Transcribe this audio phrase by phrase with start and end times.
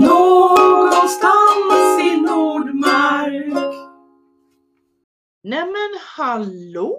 [0.00, 3.74] Någonstans i Nordmark.
[5.42, 6.98] Nämen hallå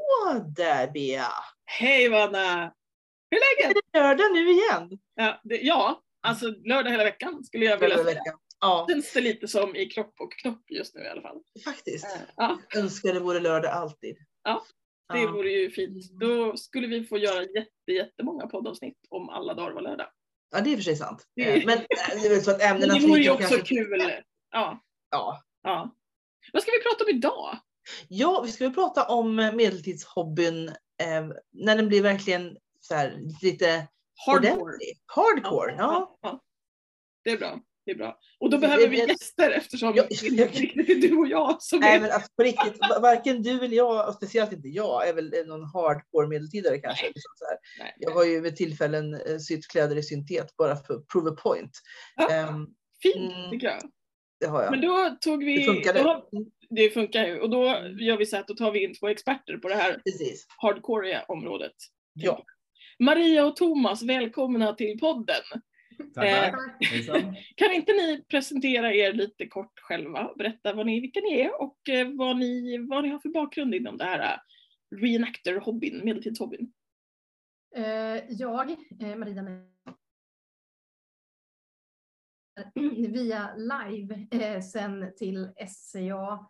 [0.55, 1.27] där Bea!
[1.65, 2.73] Hej Vanna!
[3.31, 3.77] Hur är Är läget?
[3.93, 4.99] det lördag nu igen?
[5.15, 8.21] Ja, det, ja, alltså lördag hela veckan skulle jag vilja Hela säga.
[8.59, 11.41] Ja, Känns det lite som i kropp och knopp just nu i alla fall.
[11.65, 12.05] faktiskt.
[12.05, 14.15] Eh, Ja, Önskar det vore lördag alltid.
[14.43, 14.63] Ja,
[15.13, 15.31] det Ja.
[15.31, 16.11] vore ju fint.
[16.19, 20.07] Då skulle vi få göra jätte, jättemånga poddavsnitt om alla dagar var lördag.
[20.49, 21.27] Ja, det är för sig sant.
[21.41, 21.85] Eh, Men eh,
[22.21, 24.11] det är väl så att ämnena det vore ju också kanske- kul.
[24.51, 24.79] Ja,
[25.11, 25.43] Ja.
[25.63, 25.95] ja.
[26.53, 27.57] Vad ska vi prata om idag?
[28.07, 33.87] ja, vi ska väl prata om medeltidshobbyn eh, när den blir verkligen så här, lite
[34.25, 34.51] Hardcore.
[34.53, 34.97] ordentlig.
[35.05, 36.17] Hardcore, ja.
[36.21, 36.41] ja.
[37.23, 37.59] Det är bra.
[37.87, 38.17] Det är bra.
[38.39, 41.79] Och då Det- behöver vi gäster eftersom det inte riktigt är du och jag som
[41.79, 41.99] Nej är...
[42.01, 45.33] men alltså, på riktigt, va- varken du eller jag, och speciellt inte jag, är väl
[45.47, 47.03] någon hardcore medeltidare kanske.
[47.05, 47.11] Nej.
[47.15, 47.31] Liksom.
[47.79, 47.93] Nej.
[47.97, 51.71] Jag har ju vid tillfällen eh, sytt kläder i syntet bara för prove a point.
[52.15, 52.67] Ja, Ehm,
[53.01, 53.51] Fint mm.
[53.51, 53.79] tycker jag.
[54.39, 54.71] det har jag.
[54.71, 55.57] Men då tog vi...
[55.57, 55.99] det funkade.
[56.03, 56.23] Då har,
[56.69, 57.39] det funkar ju.
[57.39, 57.63] Och då
[57.99, 60.45] gör vi så att då tar vi in två experter på det här Precis.
[60.57, 61.73] hardcore området.
[62.13, 62.43] Ja.
[62.99, 65.41] Maria och Thomas, välkomna till podden.
[66.13, 66.51] Tack, Eh,
[67.07, 67.53] tack.
[67.55, 70.33] Kan inte ni presentera er lite kort själva?
[70.37, 73.75] Berätta vad ni, vilka ni är och eh, vad ni, vad ni har för bakgrund
[73.75, 74.39] inom det här eh,
[74.95, 76.73] reenactor-hobbyn, medeltidshobbyn.
[78.29, 78.75] Jag,
[79.17, 79.65] Maria
[83.09, 86.45] via live sen till SCA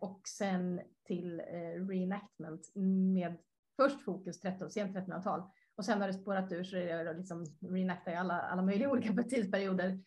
[0.00, 1.40] och sen till
[1.88, 3.36] reenactment med
[3.76, 5.42] först fokus 13, sent 1300-tal
[5.76, 8.90] och sen har det spårat ur så är det liksom reenacta i alla, alla möjliga
[8.90, 9.98] olika tidsperioder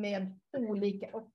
[0.00, 1.28] med olika, oh,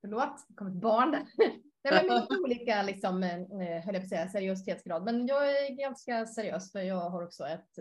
[0.00, 1.26] förlåt, det kom ett barn där.
[1.84, 5.04] Nej, men med olika liksom, eh, eh, höll jag på att säga, seriositetsgrad.
[5.04, 7.78] Men jag är ganska seriös för jag har också ett,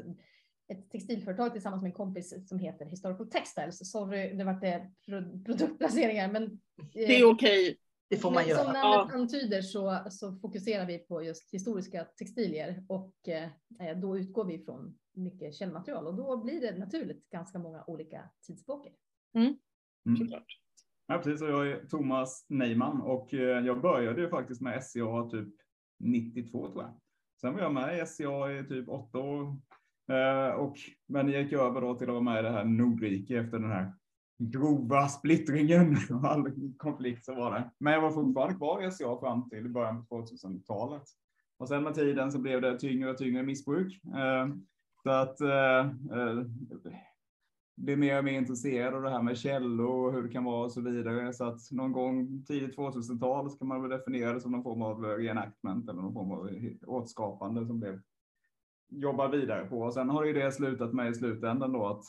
[0.68, 3.92] ett textilföretag tillsammans med en kompis som heter Historical Textiles.
[3.92, 4.70] Sorry, det vart eh,
[5.06, 6.62] det produktplaceringar, men
[6.94, 7.78] Det är okej.
[8.12, 8.64] Det får man men göra.
[8.64, 8.98] Som Ja.
[8.98, 14.60] namnet antyder så, så fokuserar vi på just historiska textilier och eh, då utgår vi
[14.60, 18.92] från mycket källmaterial och då blir det naturligt ganska många olika tidsepoker.
[19.36, 19.56] Mm.
[20.18, 20.46] Såklart.
[21.08, 21.42] Ja, precis.
[21.42, 25.54] Och jag är Thomas Neyman och eh, jag började ju faktiskt med SCA typ
[26.00, 26.94] 92 tror jag.
[27.42, 29.58] Sen var jag med i SCA i typ åtta år.
[30.12, 30.76] Eh, och,
[31.08, 33.72] men jag gick över då till att vara med i det här Nordrike efter den
[33.72, 33.94] här
[34.42, 37.72] grova splittringen och all konflikt så var det.
[37.78, 41.04] Men jag var fortfarande kvar i SCA fram till början på 2000-talet.
[41.58, 44.02] Och sen med tiden så blev det tyngre och tyngre missbruk.
[44.06, 44.48] Eh,
[45.04, 46.46] så att eh, eh
[47.76, 50.66] blir mer och mer intresserad av det här med källor och hur det kan vara
[50.66, 51.34] och så vidare.
[51.34, 55.04] Så att någon gång tidigt 2000-tal ska man väl definiera det som någon form av
[55.04, 56.50] reenactment eller någon form av
[56.88, 58.02] återskapande som blev
[58.90, 59.82] jobbar vidare på.
[59.82, 62.04] Och sen har ju det slutat med i slutändan då att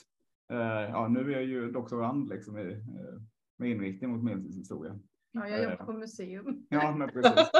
[0.58, 3.20] ja, nu är jag ju doktorand liksom i, eh,
[3.58, 4.98] med inriktning mot medeltidshistoria.
[5.32, 6.66] Ja, jag jobbar på museum.
[6.68, 7.50] Ja, men precis.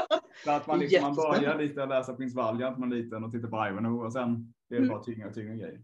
[0.45, 3.25] Så att man, liksom, man börjar lite att läsa Prins Valiant när man är liten
[3.25, 5.81] och tittar på Ivanhoe och sen blir det bara tyngre och tyngre grejer.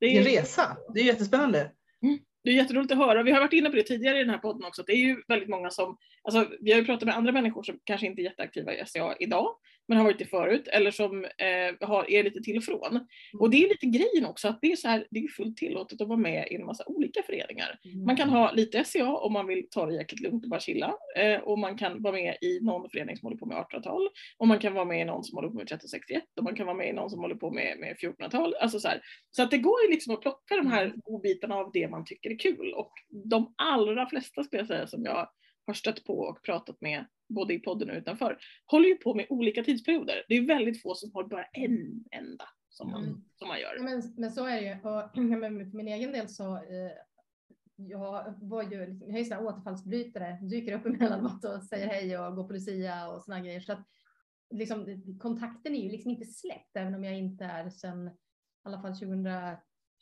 [0.00, 0.76] Det är, resa.
[0.94, 1.72] Det är jättespännande.
[2.44, 3.22] det är jätteroligt att höra.
[3.22, 4.82] Vi har varit inne på det tidigare i den här podden också.
[4.86, 7.78] Det är ju väldigt många som, alltså, vi har ju pratat med andra människor som
[7.84, 9.54] kanske inte är jätteaktiva i SCA idag,
[9.88, 13.06] men har varit det förut, eller som eh, har, är lite till och från.
[13.38, 16.00] Och det är lite grejen också, att det är, så här, det är fullt tillåtet
[16.00, 17.78] att vara med i en massa olika föreningar.
[18.06, 20.94] Man kan ha lite SCA om man vill ta det jäkligt lugnt och bara chilla.
[21.16, 24.08] Eh, och man kan vara med i någon förening som håller på med 1800-tal.
[24.38, 26.24] Och man kan vara med i någon som håller på med 1361.
[26.36, 28.54] Och man kan vara med i någon som håller på med, med 1400-tal.
[28.54, 29.00] Alltså så, här.
[29.30, 32.30] så att det går ju liksom att plocka de här godbitarna av det man tycker
[32.30, 32.72] är kul.
[32.74, 32.92] Och
[33.30, 35.28] de allra flesta skulle jag säga som jag
[35.66, 39.26] har stött på och pratat med både i podden och utanför håller ju på med
[39.28, 40.24] olika tidsperioder.
[40.28, 43.24] Det är väldigt få som har bara en enda som man, Mm.
[43.36, 43.84] som man Ja, gör.
[43.84, 44.72] men, men så är det ju.
[44.72, 46.92] Och, ja, men för min egen del så eh,
[47.76, 52.18] jag var ju, jag är ju sån här återfallsbrytare, dyker upp emellanåt och säger hej
[52.18, 53.60] och går på Lucia och såna grejer.
[53.60, 53.86] Så att
[54.50, 58.10] liksom, kontakten är ju liksom inte släppt, även om jag inte är sedan i
[58.62, 58.94] alla fall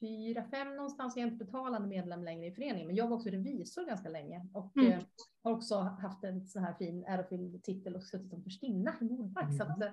[0.00, 3.28] 2004, 2005 någonstans, jag är inte betalande medlem längre i föreningen, men jag var också
[3.28, 4.92] revisor ganska länge och Mm.
[4.92, 4.98] eh,
[5.42, 9.56] har också haft en sån här fin ärofylld titel och suttit som förstinna i Nordmark.
[9.56, 9.88] Så att, eh,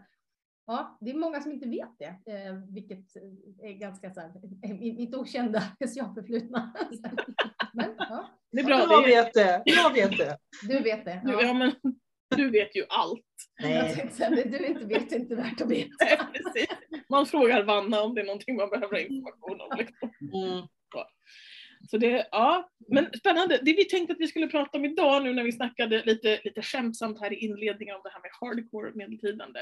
[0.65, 3.15] Ja, det är många som inte vet det, eh, vilket
[3.61, 4.31] är ganska så här,
[4.63, 6.73] eh, mitt okända SCA-förflutna.
[7.73, 8.77] Men ja, Det är bra.
[8.89, 9.61] Jag vet det.
[9.65, 10.37] Jag vet det.
[10.67, 11.21] du vet det.
[11.25, 11.53] du, ja, Ja.
[11.53, 11.71] men,
[12.37, 13.21] du vet ju allt.
[13.57, 13.95] Jag Nej.
[13.95, 16.05] tänkte säga, det du inte vet inte värt att veta.
[16.33, 16.67] Precis.
[17.09, 19.77] Man frågar Vanna om det är någonting man behöver information om.
[19.77, 20.11] Liksom.
[20.21, 20.67] Mm.
[21.89, 23.59] Så det, ja, men spännande.
[23.61, 26.61] Det vi tänkte att vi skulle prata om idag nu när vi snackade lite, lite
[26.61, 29.59] skämtsamt här i inledningen om det här med hardcore medeltidande.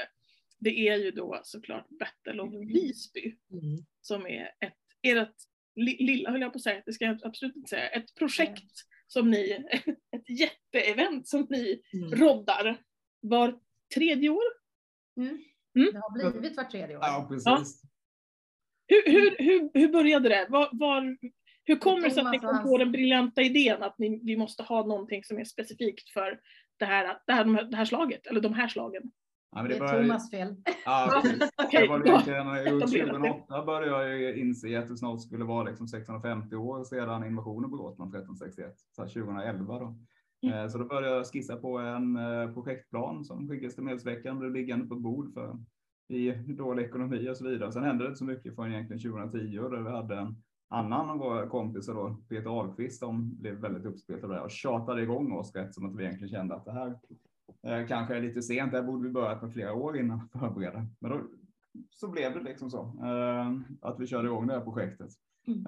[0.58, 3.84] Det är ju då såklart Battle of Visby Mm.
[4.00, 5.34] som är ett, ert
[5.76, 8.72] li, lilla höll jag på att säga, det ska jag absolut inte säga, ett projekt
[9.06, 9.64] som ni,
[10.16, 12.10] ett jätteevent som ni Mm.
[12.20, 12.76] roddar
[13.20, 13.58] var
[13.94, 14.42] tredje år.
[15.16, 15.28] Mm.
[15.78, 15.92] Mm.
[15.92, 17.02] Det har blivit vart tredje år.
[17.02, 17.82] Ja, precis.
[18.86, 20.46] Hur, hur, hur, hur började det?
[20.50, 21.16] Var, var,
[21.64, 24.36] hur kommer det sig att ni och kom på den briljanta idén att ni, vi
[24.36, 26.40] måste ha någonting som är specifikt för
[26.78, 29.02] det här, det här, de här- det här slaget, eller de här slagen?
[29.54, 30.56] Ja, men Det är började- Thomas fel.
[30.84, 31.50] Ja, precis.
[31.56, 33.28] Okej, Det var egentligen runt Etablerat det.
[33.28, 37.76] 2008 började jag inse att det snart skulle vara liksom 650 år sedan invasionen på
[37.76, 39.96] Gotland 1361, så här 2011 då.
[40.42, 40.58] Mm.
[40.58, 44.52] Eh, så då började jag skissa på en eh, projektplan som skickades till Medelsveckan, blev
[44.52, 45.58] liggande på bord för
[46.08, 47.72] i dålig ekonomi och så vidare.
[47.72, 50.36] Sen hände det inte så mycket förrän egentligen 2010 då där vi hade en
[50.68, 55.02] annan av våra kompisar då, Peter Ahlqvist, som blev väldigt uppspelt av det och tjatade
[55.02, 56.98] igång oss rätt som att vi egentligen kände att det här
[57.66, 60.86] Eh, kanske är lite sent, det här borde vi börjat med flera år innan förbereda.
[60.98, 61.20] Men då,
[61.90, 65.10] så blev det liksom så, eh, att vi körde igång det här projektet.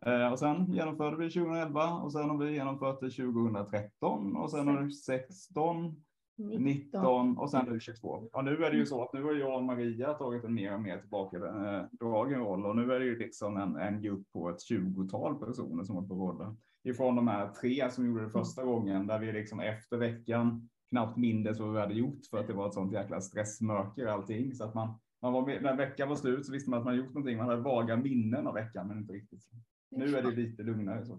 [0.06, 4.68] Eh, och sen genomförde vi 2011 och sen har vi genomfört det 2013 och sen
[4.68, 6.02] har det 16,
[6.36, 8.08] 19 och sen nu 22.
[8.32, 10.74] Och nu är det ju så att nu har jag och Maria tagit en mer
[10.74, 14.70] och mer tillbakadragen roll och nu är det ju liksom en, en grupp på ett
[14.70, 16.56] 20-tal personer som håller på rolla.
[16.84, 21.16] Ifrån de här tre som gjorde det första gången där vi liksom efter veckan knappt
[21.16, 24.54] mindes vad vi hade gjort för att det var ett sånt jäkla stressmörker allting.
[24.54, 26.96] Så att man, man var med, när veckan var slut så visste man att man
[26.96, 27.36] gjort någonting.
[27.36, 29.44] Man hade vaga minnen av veckan, men inte riktigt.
[29.90, 31.04] Nu är det lite lugnare.
[31.04, 31.18] Så.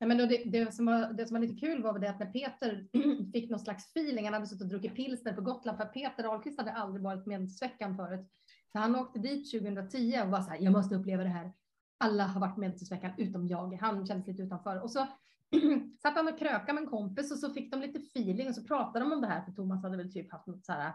[0.00, 2.32] Nej, men det, det, som var, det som var lite kul var det att när
[2.32, 2.88] Peter
[3.32, 6.58] fick någon slags feeling, han hade suttit och druckit pilsner på Gotland, för Peter Ahlqvist
[6.58, 8.26] hade aldrig varit med sveckan förut.
[8.72, 11.52] Så han åkte dit 2010 och var så här, jag måste uppleva det här.
[11.98, 13.74] Alla har varit med sveckan utom jag.
[13.80, 14.82] Han kändes lite utanför.
[14.82, 15.06] Och så
[16.02, 18.64] satt han och krökade med en kompis och så fick de lite feeling och så
[18.64, 20.92] pratade de om det här, för Thomas hade väl typ haft något så här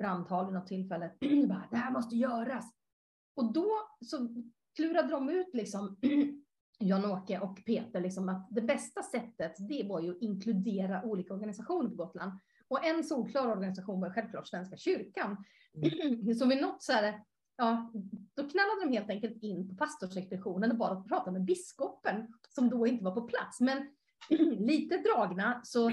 [0.00, 1.10] brandtal vid något tillfälle.
[1.48, 2.64] bara, det här måste göras.
[3.36, 3.70] Och då
[4.00, 4.28] så
[4.76, 5.96] klurade de ut liksom
[6.78, 11.90] Jan-Åke och Peter, liksom att det bästa sättet, det var ju att inkludera olika organisationer
[11.90, 12.32] på Gotland.
[12.68, 15.44] Och en solklar organisation var självklart Svenska kyrkan.
[16.38, 17.24] Så vid något så här,
[17.56, 17.92] ja,
[18.34, 22.70] då knallade de helt enkelt in på pastorsexpeditionen och bad att prata med biskopen, som
[22.70, 23.60] då inte var på plats.
[23.60, 23.88] Men
[24.58, 25.90] lite dragna så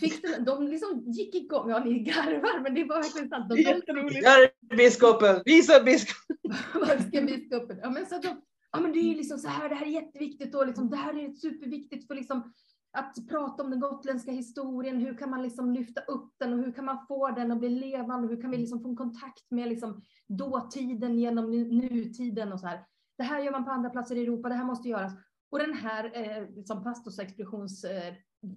[0.00, 3.50] fick de, de liksom gick igång, ja ni garvar, men det var verkligen sant.
[3.50, 4.22] De, jätteroligt.
[4.22, 6.36] Där är biskopen, visa biskopen.
[6.74, 7.78] vad ska biskopen?
[7.82, 8.42] Ja, men så att de,
[8.72, 11.18] ja, men det är liksom så här, det här är jätteviktigt och liksom, det här
[11.18, 12.52] är superviktigt för liksom
[12.92, 15.00] att prata om den gotländska historien.
[15.00, 17.68] Hur kan man liksom lyfta upp den och hur kan man få den att bli
[17.68, 18.28] levande?
[18.28, 22.66] Hur kan vi liksom få en kontakt med liksom dåtiden genom nu- nutiden och så
[22.66, 22.84] här.
[23.18, 24.48] Det här gör man på andra platser i Europa.
[24.48, 25.12] Det här måste göras.
[25.50, 28.14] Och den här eh, som pastorsexpeditionskvinnan eh,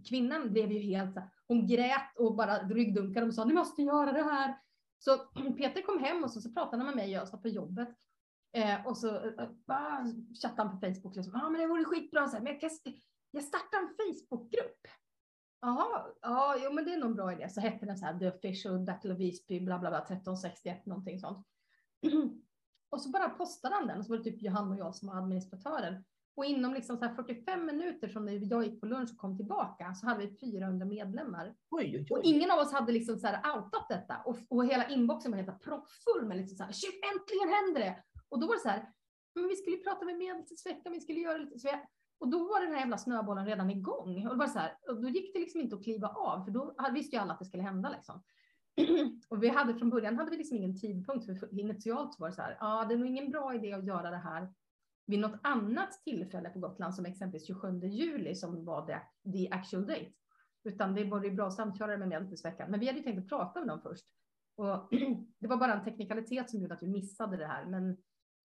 [0.10, 4.12] kvinnan blev ju helt så hon grät och bara ryggdunkade och sa ni måste göra
[4.12, 4.58] det här.
[5.00, 5.18] Så
[5.58, 7.90] Peter kom hem och så, så pratade han med mig, jag satt på jobbet.
[8.54, 10.06] Eh, och så eh, bara
[10.42, 11.16] chattade han på Facebook.
[11.16, 12.70] Liksom, ah, men det vore skitbra, så här, men jag, kan,
[13.32, 14.88] jag startar en Facebookgrupp.
[15.62, 17.50] Jaha, ja, jo, men det är nog en bra idé.
[17.50, 21.20] Så hette den så här The Official Battle of Visby, bla bla bla, 1361, någonting
[21.20, 21.48] sånt.
[22.90, 25.08] och så bara postade han den och så var det typ Johan och jag som
[25.08, 26.04] var administratörer.
[26.36, 29.94] Och inom liksom så här 45 minuter från jag gick på lunch och kom tillbaka
[29.94, 31.56] så hade vi 400 medlemmar.
[31.70, 32.22] Oj, oj, Och oj.
[32.24, 34.18] ingen av oss hade liksom så här outat detta.
[34.26, 36.74] Och, och hela inboxen var helt proppfull med liksom så här,
[37.14, 38.04] äntligen händer det!
[38.30, 38.90] Och då var det så här,
[39.36, 41.80] men vi skulle prata med Medeltidsveckan, vi skulle göra lite så jag,
[42.20, 44.28] Och då var den här jävla snöbollen redan igång.
[44.28, 46.52] Och, det var så här, och då gick det liksom inte att kliva av, för
[46.52, 48.24] då visste ju alla att det skulle hända liksom.
[49.30, 52.36] och vi hade från början hade vi liksom ingen tidpunkt, för initialt så var det
[52.36, 54.54] så här, ja det är nog ingen bra idé att göra det här
[55.06, 59.00] vid något annat tillfälle på Gotland, som exempelvis 27 juli som var the,
[59.32, 60.12] the actual date.
[60.64, 62.72] Utan det var ju bra samkörare med Medeltidsveckan.
[62.72, 64.06] Men vi hade ju tänkt att prata med dem först.
[64.56, 64.88] Och
[65.40, 67.66] det var bara en teknikalitet som gjorde att vi missade det här.
[67.66, 67.98] Men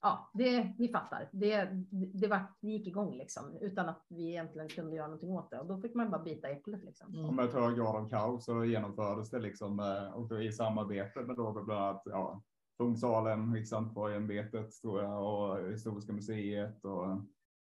[0.02, 1.28] ja, det, ni fattar.
[1.32, 5.50] Det, det, var, det gick igång liksom utan att vi egentligen kunde göra någonting åt
[5.50, 5.60] det.
[5.60, 7.14] Och då fick man bara bita äpplet liksom.
[7.14, 7.26] Mm.
[7.26, 11.20] Och med hög grad av kaos så genomfördes det liksom eh, och då i samarbete
[11.20, 12.42] med då bland annat ja,
[12.80, 17.06] Kungsalen, Riksantikvarieämbetet tror jag och Historiska museet och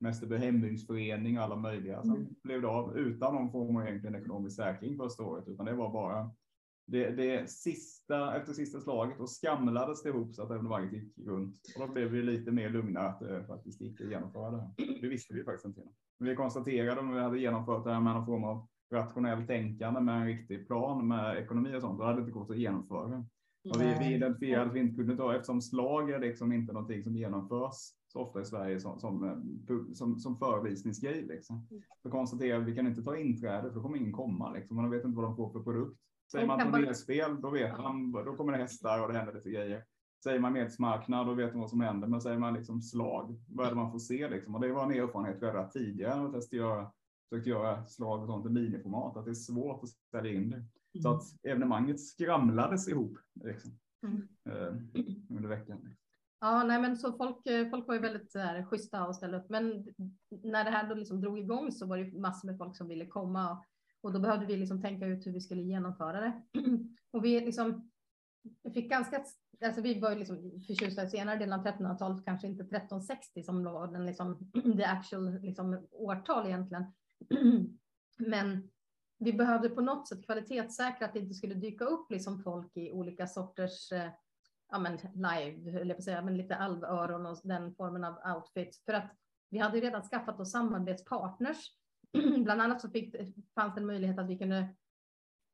[0.00, 2.02] Mästerby hembygdsförening och alla möjliga.
[2.02, 2.34] Sen Mm.
[2.44, 5.92] blev det av utan någon form av egentligen ekonomisk säkring första året, utan det var
[5.92, 6.30] bara
[6.86, 11.56] det, det sista efter sista slaget och skamlades det ihop så att evenemanget gick runt.
[11.76, 15.00] Och då blev vi lite mer lugna att det faktiskt gick att genomföra det här.
[15.00, 15.80] Det visste vi faktiskt inte.
[15.80, 15.92] innan.
[16.18, 20.00] Men vi konstaterade om vi hade genomfört det här med någon form av rationellt tänkande
[20.00, 23.24] med en riktig plan med ekonomi och sånt, då hade det inte gått att genomföra.
[23.64, 27.02] Och vi, vi identifierade att vi inte kunde ta, eftersom slag är liksom inte någonting
[27.02, 27.74] som genomförs
[28.12, 31.22] så ofta i Sverige som, som, eh, som, som förevisningsgrej.
[31.22, 31.66] Liksom.
[32.02, 34.52] Så konstaterade vi vi kan inte ta inträde för då kommer ingen komma.
[34.52, 34.76] Liksom.
[34.76, 36.00] Man vet inte vad de får för produkt.
[36.32, 39.84] Säger man turnerspel, då vet man, då kommer det hästar och det händer lite grejer.
[40.24, 43.66] Säger man medsmarknad då vet man vad som händer, men säger man liksom slag, vad
[43.66, 44.54] är det man får se liksom?
[44.54, 46.92] Och det var en erfarenhet vi hade tidigare och testade göra,
[47.28, 50.64] försökte göra slag och sånt i miniformat, att det är svårt att sälja in det.
[51.02, 54.28] Så att evenemanget skramlades ihop liksom, Mm.
[54.50, 54.74] eh,
[55.36, 55.94] under veckan.
[56.40, 59.38] Ja, nej, men så folk, eh, folk var ju väldigt så här, schyssta och ställde
[59.38, 59.48] upp.
[59.50, 59.86] Men
[60.42, 63.06] när det här då liksom drog igång så var det massor med folk som ville
[63.06, 63.64] komma
[64.00, 66.42] och då behövde vi liksom tänka ut hur vi skulle genomföra det.
[67.10, 67.90] Och vi liksom
[68.62, 69.24] vi fick ganska,
[69.64, 73.64] alltså vi var ju liksom förtjusta i senare delen av 1300-talet, kanske inte 1360 som
[73.64, 76.84] då var den liksom, the actual liksom, årtal egentligen.
[78.18, 78.70] Men
[79.18, 82.92] vi behövde på något sätt kvalitetssäkra att det inte skulle dyka upp liksom folk i
[82.92, 84.10] olika sorters eh,
[84.70, 88.84] ja, men live, eller jag på säga, men lite alvöron och den formen av outfits.
[88.84, 89.10] För att
[89.50, 91.72] vi hade ju redan skaffat oss samarbetspartners.
[92.44, 93.16] Bland annat så fick,
[93.54, 94.74] fanns det en möjlighet att vi kunde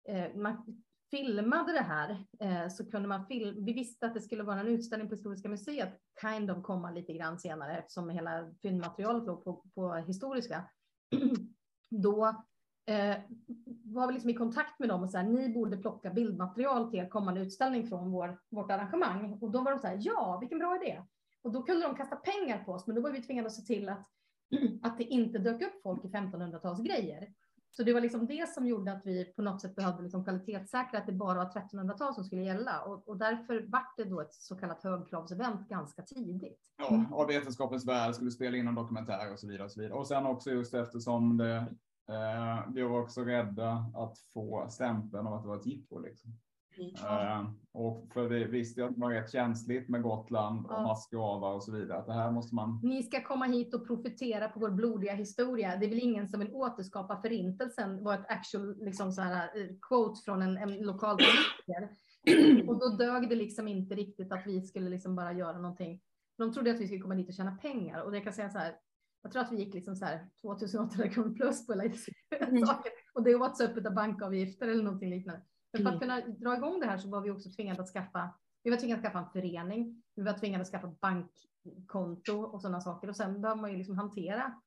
[0.09, 4.43] eh, man filmade det här eh, så kunde man film, vi visste att det skulle
[4.43, 9.27] vara en utställning på Historiska museet, kind of komma lite grann senare eftersom hela fyndmaterialet
[9.27, 10.71] låg på, på historiska.
[11.91, 12.45] Då
[12.87, 13.17] eh,
[13.85, 17.01] var vi liksom i kontakt med dem och så här, ni borde plocka bildmaterial till
[17.01, 19.39] er kommande utställning från vår, vårt arrangemang.
[19.41, 21.03] Och då var de så här, ja, vilken bra idé.
[21.43, 23.63] Och då kunde de kasta pengar på oss, men då var vi tvingade att se
[23.63, 24.07] till att,
[24.83, 27.33] att det inte dök upp folk i 1500-talsgrejer.
[27.77, 30.99] Så det var liksom det som gjorde att vi på något sätt behövde liksom kvalitetssäkra
[30.99, 32.81] att det bara var 1300-tal som skulle gälla.
[32.81, 36.61] Och, och därför vart det då ett så kallat högkravsevent ganska tidigt.
[36.79, 39.65] Ja, av vetenskapens värld skulle spela in en dokumentär och så vidare.
[39.65, 39.99] Och, så vidare.
[39.99, 41.75] och sen också just eftersom det,
[42.09, 45.99] eh, vi var också rädda att få stämpeln av att det var ett jippo.
[45.99, 46.33] Liksom.
[46.79, 50.83] Eh, och för vi visste att det var rätt känsligt med Gotland och Ja.
[50.83, 51.99] massgravar och så vidare.
[51.99, 55.77] Att det här måste man Ni ska komma hit och profitera på vår blodiga historia.
[55.77, 59.69] Det är väl ingen som vill återskapa förintelsen, var ett actual liksom så här, eh,
[59.89, 61.97] quote från en, en lokal politiker.
[62.69, 66.01] Och då dög det liksom inte riktigt att vi skulle liksom bara göra någonting.
[66.39, 68.59] De trodde att vi skulle komma dit och tjäna pengar och det kan säga så
[68.59, 68.75] här.
[69.25, 71.99] Jag tror att vi gick liksom så här 2800 kronor plus på lite
[72.67, 75.43] saker och det var öppet av bankavgifter eller någonting liknande.
[75.73, 78.31] Men för att kunna dra igång det här så var vi också tvingade att skaffa.
[78.63, 80.03] Vi var tvingade att skaffa en förening.
[80.15, 83.99] Vi var tvingade att skaffa bankkonto och sådana saker och sen behöver man ju liksom
[83.99, 84.61] hantera.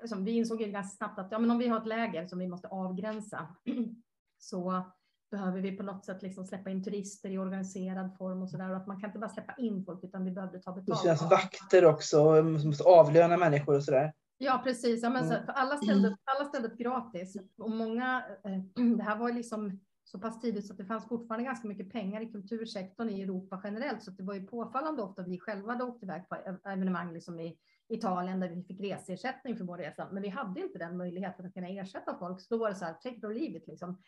[0.00, 2.38] Liksom, vi insåg ju ganska snabbt att ja, men om vi har ett läger som
[2.38, 3.56] vi måste avgränsa
[4.38, 4.90] så
[5.30, 8.70] behöver vi på något sätt liksom släppa in turister i organiserad form och så där
[8.70, 11.02] och att man kan inte bara släppa in folk utan vi behövde ta Det betalt.
[11.02, 14.12] finns vakter också, som måste avlöna människor och sådär.
[14.38, 15.02] Ja, precis.
[15.02, 15.46] Ja, men så, Mm.
[15.46, 17.36] för alla, ställde, upp- alla ställde upp gratis.
[17.58, 21.44] Och många, eh, det här var liksom så pass tidigt så att det fanns fortfarande
[21.44, 24.02] ganska mycket pengar i kultursektorn i Europa generellt.
[24.02, 27.40] Så det var ju påfallande ofta vi själva hade åkt iväg på ev- evenemang liksom
[27.40, 27.56] i
[27.88, 30.08] Italien där vi fick reseersättning för vår resa.
[30.12, 32.40] Men vi hade inte den möjligheten att kunna ersätta folk.
[32.40, 34.02] Så då var det så här, take it or leave it liksom.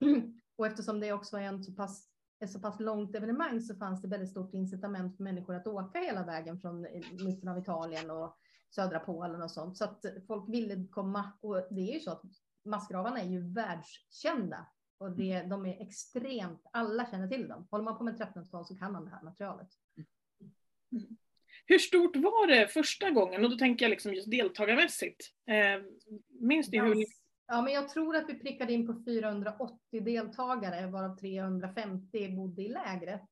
[0.58, 2.08] Och eftersom det också var en så pass
[2.40, 5.98] ett så pass långt evenemang så fanns det väldigt stort incitament för människor att åka
[5.98, 8.38] hela vägen från eh, mitten av Italien och
[8.70, 9.76] södra Polen och sånt.
[9.76, 12.22] Så att folk ville komma och det är ju så att
[12.64, 14.66] massgravarna är ju världskända
[14.98, 17.66] och det, de är extremt, alla känner till dem.
[17.70, 19.68] Håller man på med 1300-tal så kan man det här materialet.
[21.66, 23.44] Hur stort var det första gången?
[23.44, 25.20] Och då tänker jag liksom just deltagarmässigt.
[25.46, 25.82] Eh,
[26.40, 27.04] minns ni hur.
[27.48, 32.68] Ja, men jag tror att vi prickade in på 480 deltagare varav 350 bodde i
[32.68, 33.28] lägret.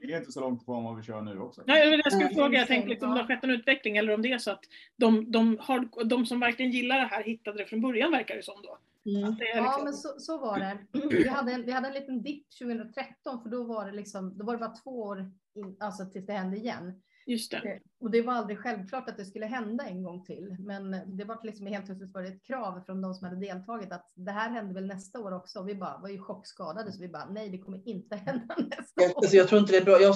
[0.00, 1.62] Det är inte så långt ifrån vad vi kör nu också.
[1.66, 2.34] Nej, jag skulle Mm.
[2.36, 2.58] fråga.
[2.58, 4.64] Jag tänkte liksom, om det har skett en utveckling eller om det är så att
[4.96, 8.42] de, de, har, de som verkligen gillar det här hittade det från början verkar det
[8.42, 8.78] som då.
[9.10, 9.34] Mm.
[9.34, 10.78] Det Ja, liksom, men så, så var det.
[11.10, 14.44] Vi hade, en, vi hade en liten dipp 2013 för då var det liksom, då
[14.44, 17.02] var det bara två år in, alltså tills det hände igen.
[17.28, 17.80] Just det.
[18.00, 20.56] Och det var aldrig självklart att det skulle hända en gång till.
[20.58, 23.92] Men det var liksom helt plötsligt var det ett krav från de som hade deltagit
[23.92, 25.58] att det här händer väl nästa år också.
[25.60, 29.02] Och vi bara var ju chockskadade så vi bara nej, det kommer inte hända nästa
[29.02, 29.12] år.
[29.16, 30.00] alltså, jag tror inte det är bra.
[30.00, 30.12] Jag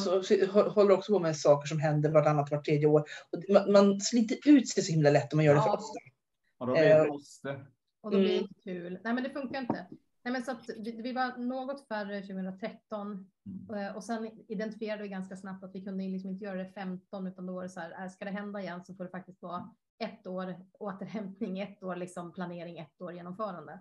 [0.71, 3.01] håller också på med saker som händer vartannat, vart tredje år.
[3.01, 5.75] Och man, man sliter ut sig så himla lätt om man gör det för Ja.
[5.75, 5.99] ofta.
[6.59, 7.61] Och då blir det Eh, måste.
[8.01, 8.99] Och då blir det inte kul.
[9.05, 9.87] Nej, men det funkar inte.
[10.25, 13.29] Nej, men så att vi, vi var något färre 2013
[13.71, 13.87] Mm.
[13.89, 17.27] eh, och sen identifierade vi ganska snabbt att vi kunde liksom inte göra det 15
[17.27, 19.43] utan då var det så här, äh, ska det hända igen så får det faktiskt
[19.43, 23.79] vara ett år återhämtning, ett år liksom planering, ett år genomförande.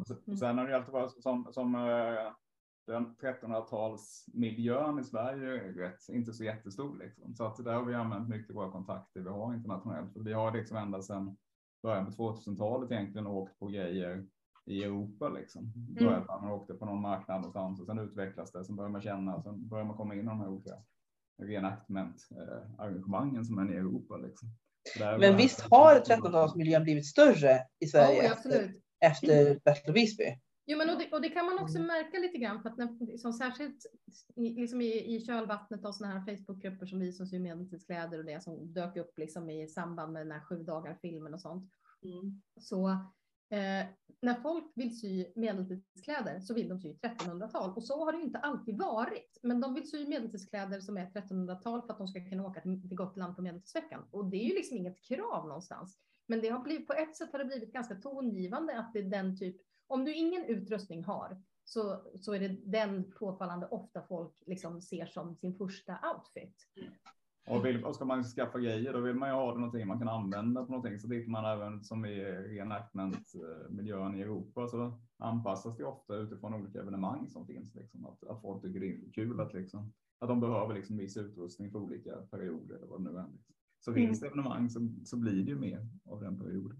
[0.00, 0.36] Och så- Mm.
[0.36, 2.32] Sen har det alltid varit som, som eh,
[2.86, 6.98] den 1300-talsmiljön i Sverige är rätt, inte så jättestor.
[6.98, 7.34] Liksom.
[7.34, 10.12] Så att där har vi använt mycket våra kontakter vi har internationellt.
[10.12, 11.36] För vi har liksom ända sedan
[11.82, 14.26] början på 2000-talet egentligen åkt på grejer
[14.66, 15.28] i Europa.
[15.28, 15.72] Liksom.
[15.74, 18.64] Började man och åkte på någon marknad någonstans och sen utvecklas det.
[18.64, 20.74] Sen börjar man känna, sen börjar man komma in i de här olika
[21.42, 24.16] reenactment-arrangemangen som är i Europa.
[24.16, 24.48] Liksom.
[25.20, 30.38] Men visst har 1300-talsmiljön blivit större i Sverige Oh, efter, efter Battle of Visby?
[30.66, 33.06] Jo, men och det, och det kan man också märka lite grann för att när,
[33.06, 33.86] liksom, särskilt
[34.36, 38.24] i, liksom i, i kölvattnet av sådana här Facebookgrupper som vi som syr medeltidskläder och
[38.24, 41.70] det som dök upp liksom i samband med den här sju dagar filmen och sånt.
[42.02, 42.42] Mm.
[42.60, 42.98] Så
[43.50, 43.86] eh,
[44.20, 48.24] när folk vill sy medeltidskläder så vill de sy 1300-tal och så har det ju
[48.24, 49.38] inte alltid varit.
[49.42, 52.88] Men de vill sy medeltidskläder som är 1300-tal för att de ska kunna åka till
[52.88, 54.04] till Gotland på medeltidsveckan.
[54.10, 55.98] Och det är ju liksom inget krav någonstans.
[56.26, 59.02] Men det har blivit, på ett sätt har det blivit ganska tongivande att det är
[59.10, 64.42] den typ, om du ingen utrustning har så, så är det den påfallande ofta folk
[64.46, 66.68] liksom ser som sin första outfit.
[66.76, 66.92] Mm.
[67.46, 69.98] Och, vill, och ska man skaffa grejer, då vill man ju ha det någonting man
[69.98, 70.98] kan använda på någonting.
[70.98, 76.80] Så tittar man även som i reenactment-miljön i Europa så anpassas det ofta utifrån olika
[76.80, 77.74] evenemang som finns.
[77.74, 78.06] Liksom.
[78.06, 81.70] Att, att folk tycker det är kul att, liksom, att de behöver liksom viss utrustning
[81.70, 83.26] för olika perioder eller vad det nu är.
[83.80, 86.78] Så finns det evenemang så, så blir det ju mer av den perioden.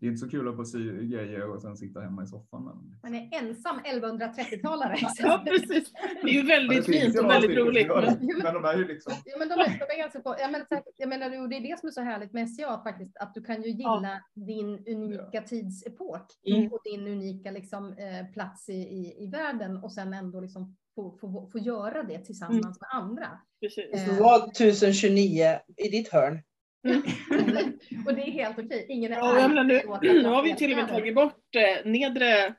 [0.00, 2.64] Det är inte så kul att få sy grejer och sen sitta hemma i soffan.
[2.64, 2.98] Men...
[3.02, 4.96] Man är ensam 1130-talare.
[5.18, 5.92] Ja, precis.
[6.22, 7.88] Det är ju väldigt Ja, fint och väldigt roligt.
[7.88, 9.12] Men, Men de är ju liksom.
[9.24, 10.66] Ja, men de är, de är ganska på, jag, menar,
[10.96, 13.62] jag menar, det är det som är så härligt med SCA faktiskt, att du kan
[13.62, 16.72] ju gilla din unika tidsepok Mm.
[16.72, 21.18] och din unika liksom, eh, plats i, i, i världen och sen ändå liksom få,
[21.20, 23.28] få, få göra det tillsammans med andra.
[23.60, 24.08] precis.
[24.08, 26.38] Eh, Vad 1029 i ditt hörn?
[28.06, 28.86] och det är helt okej.
[28.88, 29.82] Ingen är Ja, menar, nu,
[30.22, 32.54] nu har vi till och med tagit bort eh, nedre,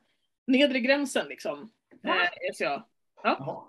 [0.48, 1.72] nedre gränsen liksom.
[2.04, 2.16] Va?
[2.24, 2.84] Eh, SCA.
[3.24, 3.64] Jaha.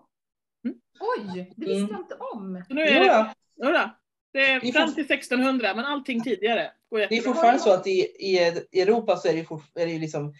[1.00, 1.90] Oj, det visste Mm.
[1.90, 2.64] jag inte om.
[2.68, 3.90] Så nu är det, Ja, jodå,
[4.32, 8.00] det är fram till 1600 men allting tidigare går det är fortfarande så att i,
[8.18, 8.38] i
[8.82, 10.34] Europa så är det, fort, är det ju liksom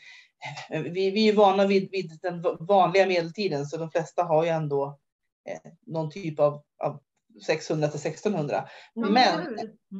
[0.70, 4.98] vi, vi är vana vid, vid den vanliga medeltiden så de flesta har ju ändå
[5.48, 7.02] eh, någon typ av, av
[7.46, 8.64] 600 till 1600.
[8.94, 9.40] Ja, Men?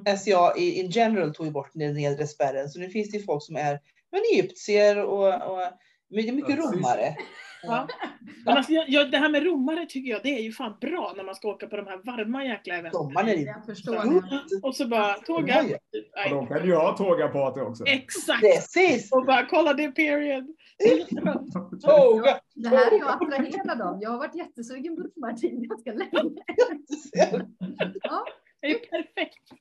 [0.06, 0.16] Mm.
[0.18, 3.24] SCA i in general tog ju bort den nedre spärren så nu finns det ju
[3.24, 3.80] folk som är
[4.12, 5.72] men egyptier och, och
[6.10, 7.16] mycket Ja, romare.
[7.64, 7.88] Ja.
[8.44, 11.12] Men alltså, jag, jag, det här med romare tycker jag det är ju fan bra
[11.16, 12.98] när man ska åka på de här varma jäkla eventen.
[12.98, 14.60] Sommaren är det.
[14.62, 15.64] Och så bara tåga.
[16.24, 17.84] Och de kan ju ha tågaparty också.
[17.86, 18.40] Exakt!
[18.40, 19.12] Precis!
[19.12, 20.44] Och bara kolla det period.
[21.82, 22.40] Tåga!
[22.54, 23.98] Det här är ju att attrahera dem.
[24.02, 26.42] Jag har varit jättesugen på Martin ganska länge.
[28.02, 28.26] Ja.
[28.60, 29.52] Det är perfekt.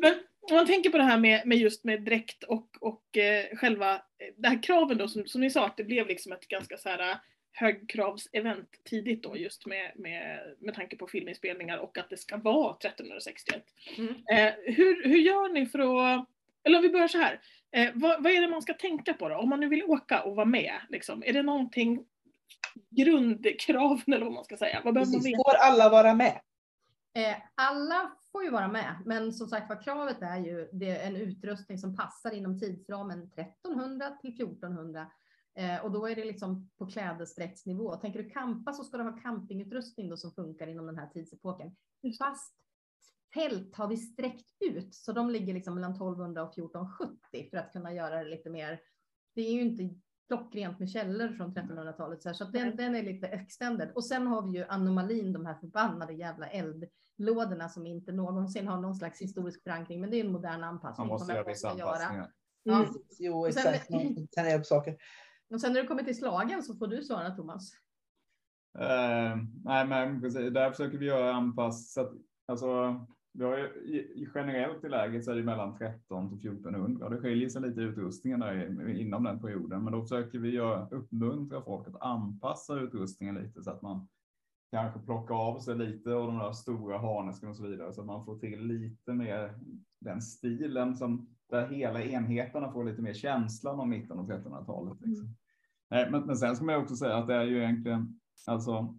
[0.00, 3.56] Men om man tänker på det här med, med just med dräkt och, och eh,
[3.56, 6.48] själva eh, det här kraven då som, som ni sa att det blev liksom ett
[6.48, 7.16] ganska så här eh,
[7.52, 12.76] högkravsevent tidigt då just med, med, med tanke på filminspelningar och att det ska vara
[12.76, 13.62] 1361.
[13.98, 14.08] Mm.
[14.10, 16.26] Eh, hur, hur gör ni för att,
[16.64, 17.40] eller om vi börjar så här,
[17.72, 19.36] eh, vad, vad är det man ska tänka på då?
[19.36, 22.04] Om man nu vill åka och vara med, liksom, är det någonting
[22.90, 24.80] grundkraven eller vad man ska säga?
[24.84, 25.36] Vad behöver man veta?
[25.36, 26.40] Får alla vara med?
[27.14, 31.06] Eh, alla får ju vara med, men som sagt var kravet är ju det är
[31.06, 35.06] en utrustning som passar inom tidsramen 1300 till 1400.
[35.54, 37.96] Eh, och då är det liksom på klädesdräktsnivå.
[37.96, 41.76] Tänker du campa så ska du ha campingutrustning då som funkar inom den här tidsepoken.
[42.18, 42.54] Fast
[43.34, 47.72] tält har vi sträckt ut så de ligger liksom mellan 1200 och 1470 för att
[47.72, 48.80] kunna göra det lite mer.
[49.34, 49.94] Det är ju inte
[50.28, 53.92] klockrent med källor från 1300-talet så, här, så att den, den är lite extended.
[53.94, 58.80] Och sen har vi ju anomalin, de här förbannade jävla eldlådorna som inte någonsin har
[58.80, 60.00] någon slags historisk förankring.
[60.00, 61.06] Men det är en modern anpassning.
[61.06, 61.90] Man måste som göra jag vissa måste göra.
[61.92, 62.32] anpassningar.
[62.62, 62.86] Ja.
[63.18, 63.90] Jo, Och sen- exakt.
[63.90, 64.96] Man planerar upp saker.
[65.54, 67.70] Och sen när du kommer till slagen så får du svara Thomas.
[68.78, 70.52] Eh, nej, men precis.
[70.52, 72.12] Där försöker vi göra anpassat.
[72.46, 72.66] Alltså,
[73.32, 77.08] vi har ju, generellt i läget så är det mellan 13 till 1400.
[77.08, 80.88] Det skiljer sig lite i utrustningen där inom den perioden, men då försöker vi göra,
[80.90, 84.08] uppmuntra folk att anpassa utrustningen lite så att man
[84.70, 88.06] kanske plockar av sig lite av de där stora harnesken och så vidare så att
[88.06, 89.54] man får till lite mer
[90.00, 95.00] den stilen som där hela enheterna får lite mer känslan om mitten av 1300-talet.
[95.00, 95.36] Liksom.
[95.90, 98.94] Nej, men, men sen ska man också säga att det är ju egentligen alltså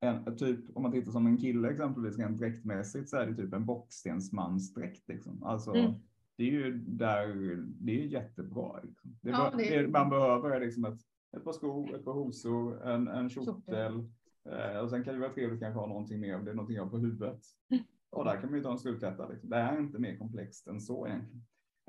[0.00, 3.52] en, typ om man tittar som en kille exempelvis rent dräktmässigt så är det typ
[3.54, 5.42] en bockstensmansdräkt liksom.
[5.42, 5.92] Alltså Mm.
[6.36, 7.26] det är ju där,
[7.66, 8.80] det är jättebra.
[8.82, 9.18] Liksom.
[9.22, 11.00] Det, Ja, det- det man behöver är liksom ett,
[11.36, 14.08] ett par skor, ett par hosor, en, en kjortel.
[14.48, 16.76] Eh, och sen kan det vara trevligt kanske ha någonting mer, om det är någonting
[16.76, 17.40] jag har på huvudet.
[18.10, 19.28] Och där kan man ju ta en struptätta.
[19.28, 19.50] Liksom.
[19.50, 21.44] Det är inte mer komplext än så egentligen.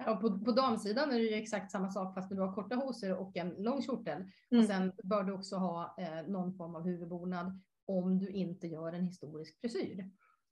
[0.05, 3.17] Ja, på, på damsidan är det ju exakt samma sak fast du har korta hosor
[3.17, 4.17] och en lång kjortel.
[4.51, 4.61] Mm.
[4.63, 8.93] Och sen bör du också ha eh, någon form av huvudbonad om du inte gör
[8.93, 10.09] en historisk frisyr.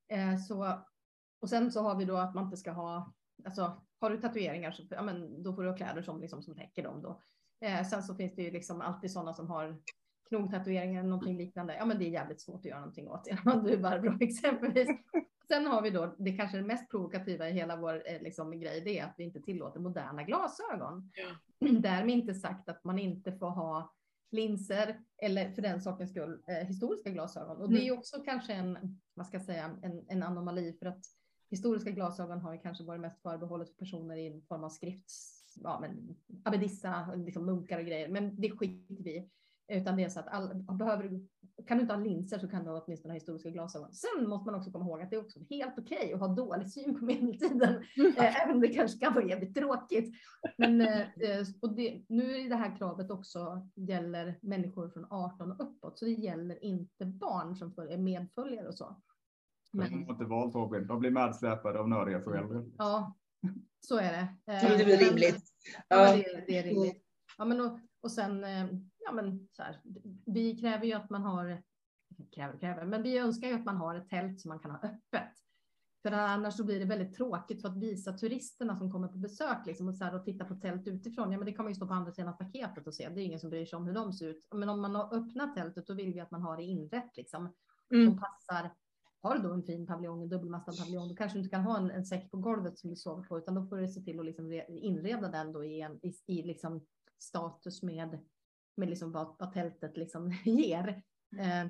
[0.07, 0.85] Eh, så,
[1.39, 3.13] och sen så har vi då att man inte ska ha,
[3.45, 6.55] alltså har du tatueringar så ja, men då får du ha kläder som, liksom, som
[6.55, 7.21] täcker dem då.
[7.61, 9.81] Eh, sen så finns det ju liksom alltid sådana som har
[10.29, 11.75] knogtatueringar eller någonting liknande.
[11.75, 13.23] Ja men det är jävligt svårt att göra någonting åt
[13.65, 14.87] du är Barbro exempelvis.
[15.47, 18.81] Sen har vi då det kanske det mest provokativa i hela vår eh, liksom, grej,
[18.81, 21.11] det är att vi inte tillåter moderna glasögon.
[21.13, 21.69] Ja.
[21.79, 23.93] Därmed inte sagt att man inte får ha
[24.35, 27.57] linser eller för den sakens skull eh, historiska glasögon.
[27.57, 30.85] Och det är ju också kanske en, vad ska jag säga, en, en anomali för
[30.85, 31.05] att
[31.49, 35.79] historiska glasögon har ju kanske varit mest förbehållet för personer i form av skrifts, ja
[35.79, 38.09] men abbedissa, liksom munkar och grejer.
[38.09, 39.29] Men det skiter vi i.
[39.67, 41.27] Utan det är så att all, behöver du,
[41.67, 43.93] kan du inte ha linser så kan du åtminstone ha historiska glasögon.
[43.93, 46.71] Sen måste man också komma ihåg att det är också helt okej att ha dålig
[46.71, 47.83] syn på medeltiden.
[48.17, 50.15] Eh, även om det kanske kan vara jävligt tråkigt.
[50.57, 55.51] Men eh, eh, och det, nu är det här kravet också gäller människor från 18
[55.51, 55.99] och uppåt.
[55.99, 59.01] Så det gäller inte barn som är medföljare och så.
[59.73, 59.91] Men...
[59.91, 60.87] De har inte valt Robin.
[60.87, 62.65] De blir medsläpade av nördiga föräldrar.
[62.77, 63.15] Ja,
[63.79, 64.27] så är det.
[64.45, 65.43] Det är väl rimligt.
[65.87, 67.03] Ja, det, det är rimligt.
[67.37, 68.45] Ja, men och, och sen,
[69.05, 69.81] ja men så här,
[70.25, 71.63] vi kräver ju att man har,
[72.35, 74.77] kräver, kräver, men vi önskar ju att man har ett tält som man kan ha
[74.77, 75.31] öppet.
[76.01, 79.65] För annars så blir det väldigt tråkigt för att visa turisterna som kommer på besök
[79.65, 81.31] liksom, och, så här, och titta på tält utifrån.
[81.31, 83.09] Ja, men det kan man ju stå på andra sidan paketet och se.
[83.09, 84.47] Det är ingen som bryr sig om hur de ser ut.
[84.53, 87.53] Men om man har öppnat tältet, då vill vi att man har det inrätt liksom,
[87.93, 88.05] Mm.
[88.05, 88.71] som passar.
[89.21, 91.77] Har du då en fin paviljong, en dubbelmastad paviljong, då kanske du inte kan ha
[91.77, 94.19] en, en säck på golvet som du sover på, utan då får du se till
[94.19, 96.85] att liksom re- inreda den då i, en, i, i liksom
[97.19, 98.19] status med,
[98.75, 101.03] med liksom vad, vad tältet liksom ger.
[101.37, 101.67] Eh,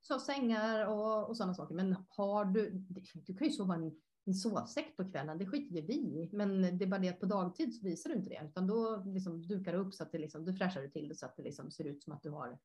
[0.00, 1.74] så sängar och, och sådana saker.
[1.74, 2.70] Men har du,
[3.14, 6.30] du kan ju sova i en, en sovsäck på kvällen, det skiter ju vi i.
[6.32, 9.02] Men det är bara det att på dagtid så visar du inte det, utan då
[9.06, 11.36] liksom dukar du upp så att det liksom, du fräschar du till det så att
[11.36, 12.58] det liksom ser ut som att du har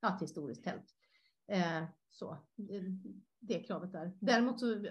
[0.00, 0.94] ja, ett historiskt tält.
[1.52, 2.38] Eh, så
[3.40, 4.12] det, kravet där.
[4.20, 4.84] Däremot så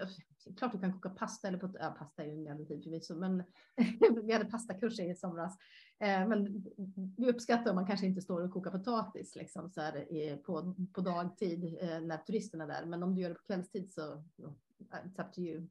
[0.56, 3.44] klart du kan koka pasta eller på, ja, pasta är ju en medeltid förvisso, men
[4.26, 5.58] vi hade pastakurs i somras.
[5.98, 6.64] Eh, men
[7.16, 10.74] vi uppskattar om man kanske inte står och kokar potatis liksom så här i, på,
[10.92, 12.86] på dagtid eh, när turisterna är där.
[12.86, 14.24] Men om du gör det på kvällstid så
[15.04, 15.68] it's up to you.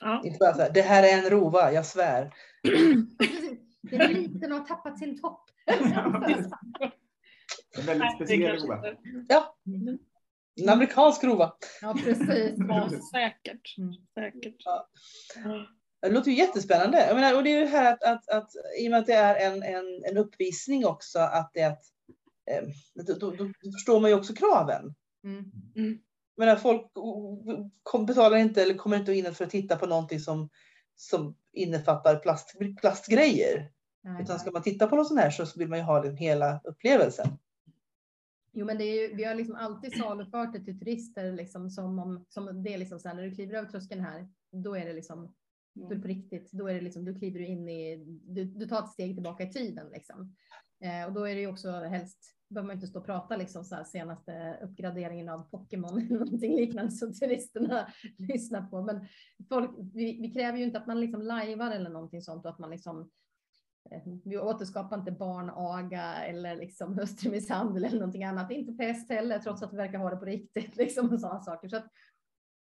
[0.00, 0.22] Ja.
[0.24, 2.34] Inte bara så här, det här är en rova, jag svär.
[3.90, 5.50] Det är liten och har tappat sin topp.
[7.78, 8.84] En väldigt speciell rova.
[9.28, 9.56] Ja,
[10.60, 11.52] en amerikansk rova.
[11.82, 12.28] Ja, precis.
[12.68, 13.78] Ja, säkert.
[13.78, 13.94] Mm.
[14.14, 14.56] säkert.
[14.64, 14.88] Ja.
[16.02, 17.06] Det låter ju jättespännande.
[17.06, 19.14] Jag menar, och det är ju här att, att, att i och med att det
[19.14, 21.82] är en, en, en uppvisning också, att det att,
[22.50, 24.94] eh, då, då, då förstår man ju också kraven.
[25.24, 25.98] Mm.
[26.36, 26.90] Jag menar, folk
[27.82, 30.48] kom, betalar inte eller kommer inte in för att titta på någonting som,
[30.96, 33.70] som innefattar plast, plastgrejer.
[34.04, 34.22] Nej.
[34.22, 36.60] Utan ska man titta på något sånt här så vill man ju ha den hela
[36.64, 37.26] upplevelsen.
[38.52, 41.98] Jo, men det är ju, vi har liksom alltid salufört det till turister liksom som
[41.98, 44.86] om som det är liksom så här, när du kliver över tröskeln här, då är
[44.86, 45.34] det liksom
[45.74, 46.52] då är det på riktigt.
[46.52, 49.52] Då är det liksom, du kliver in i, du, du tar ett steg tillbaka i
[49.52, 50.36] tiden liksom.
[50.80, 53.64] Eh, och då är det ju också helst behöver man inte stå och prata liksom
[53.64, 57.86] så här senaste uppgraderingen av Pokémon eller någonting liknande som turisterna
[58.18, 58.82] lyssnar på.
[58.82, 59.06] Men
[59.48, 62.58] folk, vi, vi kräver ju inte att man liksom lajvar eller någonting sånt och att
[62.58, 63.10] man liksom
[64.24, 68.50] vi återskapar inte barnaga eller liksom hustrumisshandel eller någonting annat.
[68.50, 70.76] Inte pest heller, trots att vi verkar ha det på riktigt.
[70.82, 71.68] Liksom, och sådana saker.
[71.68, 71.86] Så att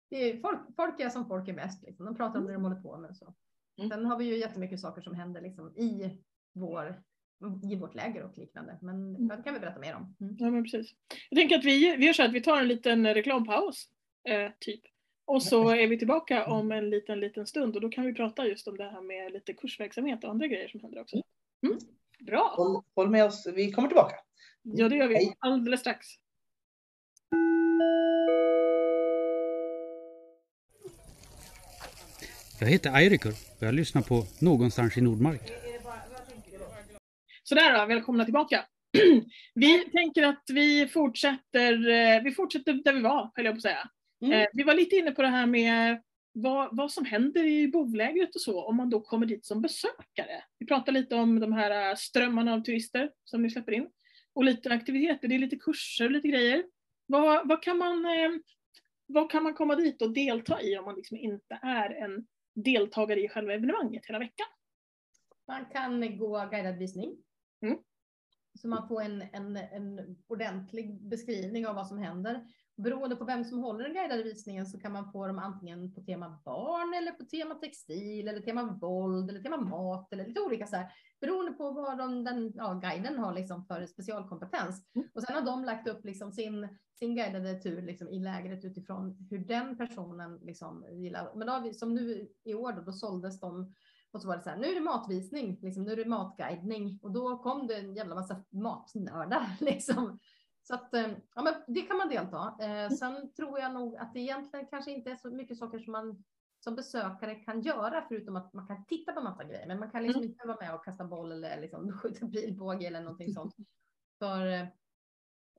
[0.09, 1.83] är, folk, folk är som folk är bäst.
[1.83, 2.05] Liksom.
[2.05, 3.17] De pratar om det de håller på med.
[3.17, 3.33] Så.
[3.77, 3.89] Mm.
[3.89, 6.19] Sen har vi ju jättemycket saker som händer liksom, i,
[6.53, 7.01] vår,
[7.71, 8.79] i vårt läger och liknande.
[8.81, 10.15] Men det kan vi berätta mer om.
[10.19, 10.35] Mm.
[10.39, 10.91] Ja, men precis.
[11.29, 13.85] Jag tänker att vi, vi gör så att vi tar en liten reklampaus,
[14.29, 14.81] eh, typ.
[15.29, 18.47] Och så är vi tillbaka om en liten, liten stund och då kan vi prata
[18.47, 21.15] just om det här med lite kursverksamhet och andra grejer som händer också.
[21.65, 21.77] Mm.
[22.19, 22.53] Bra!
[22.57, 24.15] Håll, håll med oss, vi kommer tillbaka.
[24.61, 25.35] Ja, det gör vi Hej.
[25.39, 26.07] alldeles strax.
[32.59, 35.51] Jag heter Eirikur och jag lyssnar på Någonstans i Nordmark.
[37.43, 38.65] Sådär då, välkomna tillbaka.
[39.55, 43.61] Vi tänker att vi fortsätter, eh, vi fortsätter där vi var, höll jag på att
[43.61, 43.89] säga.
[44.21, 44.41] Mm.
[44.41, 46.01] Eh, Vi var lite inne på det här med
[46.32, 50.43] vad, vad som händer i bovlägret och så om man då kommer dit som besökare.
[50.58, 53.89] Vi pratade lite om de här eh, strömmarna av turister som ni släpper in.
[54.34, 56.63] Och lite aktiviteter, det är lite kurser och lite grejer.
[57.05, 58.32] Vad, vad, kan man, eh,
[59.05, 63.19] vad kan man komma dit och delta i om man liksom inte är en deltagare
[63.21, 64.47] i själva evenemanget hela veckan?
[65.47, 67.17] Man kan gå guidad visning.
[67.62, 67.77] Mm.
[68.62, 72.45] Så man får en, en, en ordentlig beskrivning av vad som händer.
[72.83, 76.01] Beroende på vem som håller den guidade visningen så kan man få dem antingen på
[76.01, 80.67] tema barn eller på tema textil eller tema våld eller tema mat eller lite olika
[80.67, 80.91] så här.
[81.21, 84.83] Beroende på vad de, den ja, guiden har liksom för specialkompetens.
[85.13, 89.27] Och sen har de lagt upp liksom sin, sin guidade tur liksom i lägret utifrån
[89.29, 91.31] hur den personen liksom gillar.
[91.35, 93.73] Men då har vi, som nu i år då, då såldes de
[94.11, 96.99] och så var det så här, nu är det matvisning, liksom, nu är det matguidning.
[97.01, 100.19] Och då kom det en jävla massa matnördar liksom.
[100.69, 102.58] Så att, eh, ja, men det kan man delta.
[102.62, 105.91] Eh, sen tror jag nog att det egentligen kanske inte är så mycket saker som
[105.91, 106.23] man
[106.60, 109.67] som besökare kan göra förutom att man kan titta på massa grejer.
[109.67, 113.01] Men man kan liksom inte vara med och kasta boll eller liksom skjuta pilbåge eller
[113.01, 113.55] någonting sånt.
[114.19, 114.67] För eh,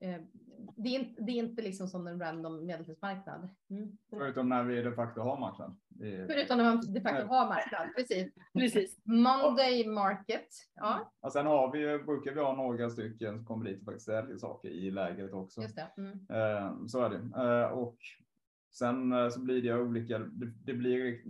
[0.00, 0.20] eh,
[0.76, 3.48] det, är inte, det är inte liksom som en random medeltidsmarknad.
[3.70, 3.98] Mm.
[4.10, 5.76] Förutom när vi de facto har marknad.
[5.88, 7.88] Det- Förutom när man de facto har marknad.
[7.96, 8.34] Precis.
[8.52, 8.98] Precis.
[9.04, 10.46] Monday market.
[10.74, 14.06] Ja, Och sen har vi brukar vi ha några stycken som kommer dit och faktiskt
[14.06, 15.62] säljer saker i lägret också.
[15.62, 15.88] just det.
[15.96, 16.12] Mm.
[16.12, 17.42] Eh, så är det.
[17.62, 17.96] Eh, och
[18.70, 20.18] sen eh, så blir det olika,
[20.64, 21.20] det, blir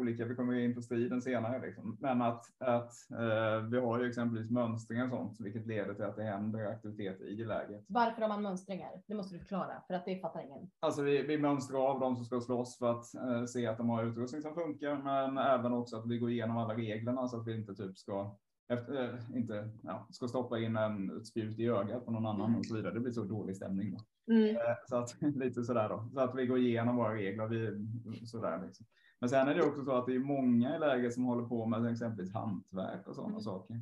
[0.00, 1.96] olika, vi kommer in på striden senare liksom.
[2.00, 6.16] Men att, att eh, vi har ju exempelvis mönstring och sånt, vilket leder till att
[6.16, 7.84] det händer aktiviteter i lägret.
[7.86, 8.90] Varför har man mönstringar?
[9.06, 10.70] Det måste du förklara för att det fattar ingen.
[10.80, 13.88] Alltså vi, vi mönstrar av de som ska slåss för att eh, se att de
[13.88, 17.46] har utrustning som funkar, men även också att vi går igenom alla reglerna så att
[17.46, 18.36] vi inte typ ska
[18.68, 22.66] efter, inte, ja, ska stoppa in en, ett spjut i ögat på någon annan och
[22.66, 22.94] så vidare.
[22.94, 23.98] Det blir så dålig stämning då.
[24.28, 24.56] Mm.
[24.56, 26.08] Eh, Så att lite sådär då.
[26.14, 27.46] Så att vi går igenom våra regler.
[27.46, 28.86] Vi, sådär liksom.
[29.20, 31.66] Men sen är det också så att det är många i läget som håller på
[31.66, 33.40] med exempelvis hantverk och sådana Mm.
[33.40, 33.74] saker.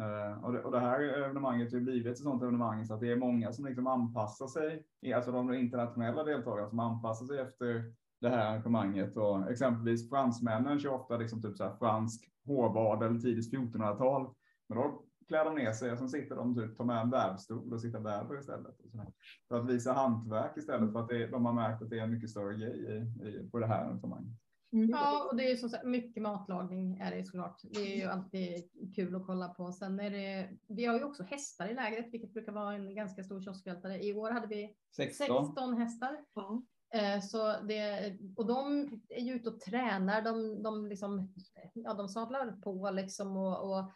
[0.00, 3.12] Eh, Och det, och det här evenemanget har blivit ett sådant evenemang så att det
[3.12, 8.28] är många som liksom anpassar sig, alltså de internationella deltagarna som anpassar sig efter det
[8.28, 9.16] här arrangemanget.
[9.16, 14.34] Och exempelvis fransmännen kör ofta liksom typ så fransk hårbad eller tidigt 1400-tal.
[14.68, 17.72] Men då klär de ner sig och sen sitter de typ, tar med en vävstol
[17.72, 18.76] och sitter och väver istället.
[18.76, 19.12] Så.
[19.48, 22.10] För att visa hantverk istället för att det, de har märkt att det är en
[22.10, 24.38] mycket större grej i, i, på det här arrangemanget.
[24.70, 27.60] Ja, och det är ju sagt mycket matlagning är det ju såklart.
[27.62, 29.72] Det är ju alltid kul att kolla på.
[29.72, 33.24] Sen är det, vi har ju också hästar i lägret, vilket brukar vara en ganska
[33.24, 34.04] stor kioskvältare.
[34.04, 36.24] I år hade vi 16 hästar.
[36.34, 36.62] Ja.
[36.94, 40.22] Eh, Så det, och de är ju ute och tränar.
[40.22, 41.34] De, de, liksom,
[41.72, 43.90] ja, de sadlar på liksom och, och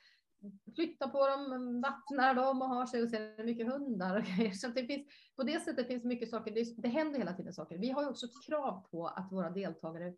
[0.74, 4.52] flyttar på dem, vattnar dem och har sig och ser det mycket hundar och grejer.
[4.52, 6.54] Så det finns, på det sättet finns mycket saker.
[6.54, 7.78] Det, det händer hela tiden saker.
[7.78, 10.14] Vi har ju också ett krav på att våra deltagare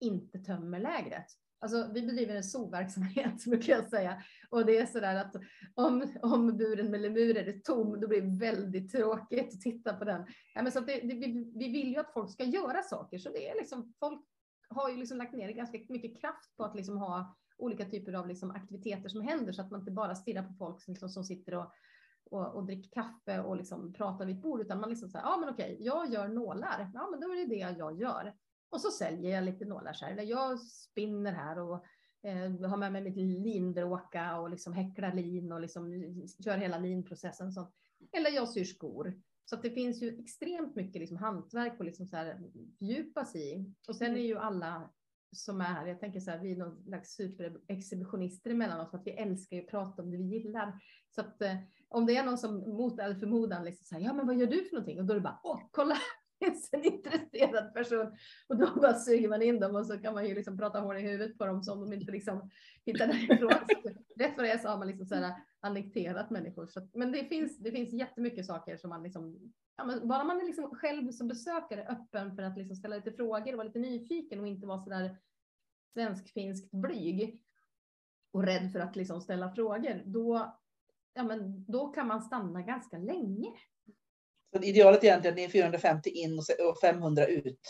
[0.00, 1.26] inte tömmer lägret.
[1.62, 4.22] Alltså, vi bedriver en zooverksamhet brukar jag säga.
[4.50, 5.36] Och det är så där att
[5.74, 10.04] om, om buren med lemurer är tom, då blir det väldigt tråkigt att titta på
[10.04, 10.26] den.
[10.54, 13.18] Ja, men så att det, det, vi, vi vill ju att folk ska göra saker,
[13.18, 14.20] så det är liksom, folk
[14.68, 18.28] har ju liksom lagt ner ganska mycket kraft på att liksom ha olika typer av
[18.28, 21.24] liksom aktiviteter som händer, så att man inte bara stirrar på folk som, liksom, som
[21.24, 21.72] sitter och,
[22.30, 25.36] och, och dricker kaffe och liksom pratar vid ett bord, utan man liksom säger, ja
[25.36, 28.34] men okej, jag gör nålar, ja men då är det det jag gör.
[28.70, 31.84] Och så säljer jag lite nålar så här, eller jag spinner här och
[32.22, 36.12] eh, har med mig mitt linbråka och liksom häcklar lin och liksom
[36.44, 37.46] kör hela linprocessen.
[37.46, 37.74] och Sånt.
[38.12, 39.20] Eller jag syr skor.
[39.44, 42.38] Så att det finns ju extremt mycket liksom hantverk och liksom så här
[42.78, 43.74] fördjupa sig i.
[43.88, 44.90] Och sen är ju alla
[45.32, 49.06] som är här, jag tänker så här, vi är någon slags superexhibitionister emellanåt för att
[49.06, 50.80] vi älskar ju att prata om det vi gillar.
[51.14, 51.56] Så att eh,
[51.88, 54.64] om det är någon som mot all förmodan liksom säger, ja men vad gör du
[54.64, 55.00] för någonting?
[55.00, 55.96] Och då är det bara, åh, kolla,
[56.44, 58.16] finns en intresserad person.
[58.48, 60.96] Och då bara suger man in dem och så kan man ju liksom prata hål
[60.96, 62.50] i huvudet på dem som de inte liksom
[62.84, 63.52] hittar därifrån.
[63.82, 66.66] Så Rätt vad det är så har man liksom så här annekterat människor.
[66.66, 70.40] Så, men det finns, det finns jättemycket saker som man liksom, ja, men bara man
[70.40, 73.78] är liksom själv som besökare öppen för att liksom ställa lite frågor och vara lite
[73.78, 75.16] nyfiken och inte vara så där
[75.92, 77.40] svensk-finskt blyg
[78.32, 80.58] och rädd för att liksom ställa frågor, då,
[81.14, 83.52] ja, men då kan man stanna ganska länge.
[84.56, 87.60] Så idealet egentligen är 450 in och se- och 500 ut.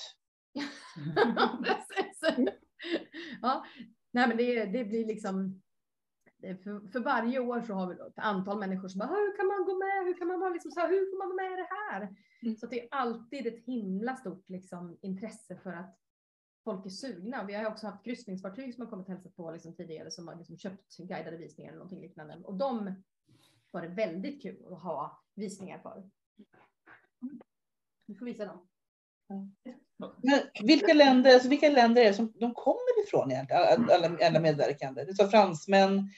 [1.64, 2.46] Precis.
[3.42, 3.64] ja,
[4.10, 5.62] nej, men det, det blir liksom.
[6.40, 9.36] Det- För, för varje år så har vi då ett antal människor som bara, hur
[9.36, 10.04] kan man gå med?
[10.06, 12.14] Hur kan man vara liksom så här, hur får man gå med i det här?
[12.42, 12.56] Mm.
[12.56, 15.96] Så att det är alltid ett himla stort liksom, intresse för att
[16.64, 17.44] folk är sugna.
[17.44, 20.34] Vi har också haft kryssningsfartyg som har kommit och hälsat på liksom, tidigare som har
[20.36, 22.38] liksom, köpt guidade visningar eller någonting liknande.
[22.44, 22.94] Och de
[23.70, 26.10] var det väldigt kul att ha visningar för.
[28.06, 28.66] Vi får visa dem.
[30.22, 33.62] Men vilka länder, alltså vilka länder är det som de kommer ifrån egentligen?
[33.62, 35.04] Alla, alla- alla medverkande.
[35.04, 36.08] Du sa fransmän.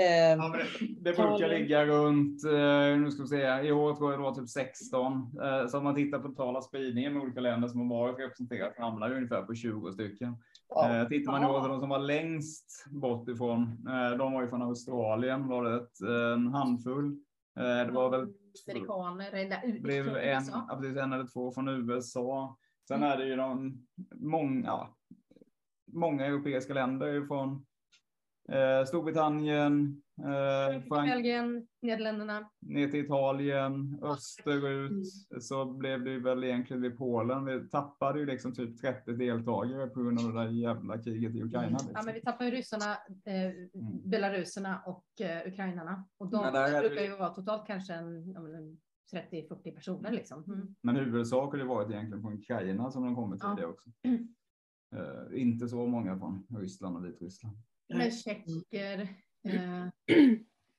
[0.00, 0.56] Eh, Ja,
[1.00, 4.34] det, brukar ligga runt, eh, nu ska vi se, i år tror jag det var
[4.34, 5.12] typ 16.
[5.42, 8.78] Eh, så om man tittar på totala spridningen med olika länder som har varit representerat
[8.78, 10.36] hamnar det ungefär på 20 stycken.
[10.68, 11.00] ja.
[11.00, 13.84] Eh, tittar man år på de som var längst bort ifrån,
[14.18, 16.00] de var ju från Australien, var det ett,
[16.34, 17.16] en handfull.
[17.54, 18.28] Det var väl
[18.70, 20.42] Amerikaner eller blev en,
[20.80, 22.56] precis, en eller två från USA.
[22.88, 23.78] Sen är det ju de
[24.14, 24.88] många,
[25.92, 27.66] många europeiska länder från
[28.50, 32.50] eh, Storbritannien, eh, Frank, Belgien, Nederländerna.
[32.60, 35.06] ner till Italien, österut.
[35.40, 37.44] Så blev det ju väl egentligen vid Polen.
[37.44, 41.42] Vi tappade ju liksom typ 30 deltagare på grund av det där jävla kriget i
[41.42, 41.78] Ukraina.
[41.80, 42.04] Ja, Liksom.
[42.04, 42.92] men vi tappar ju ryssarna,
[43.24, 43.52] eh,
[44.04, 46.04] belaruserna och eh, ukrainarna.
[46.18, 48.78] Och de det- brukar ju vara totalt kanske en, ja, en
[49.12, 50.44] 30-40 personer liksom.
[50.44, 50.74] Mm.
[50.82, 53.56] Men huvudsak har det varit egentligen från Ukraina som de kommit till Ja.
[53.56, 53.90] det också.
[54.96, 57.56] Eh, inte så många från Ryssland och Vitryssland.
[57.98, 59.00] Med tjecker,
[59.44, 59.86] eh,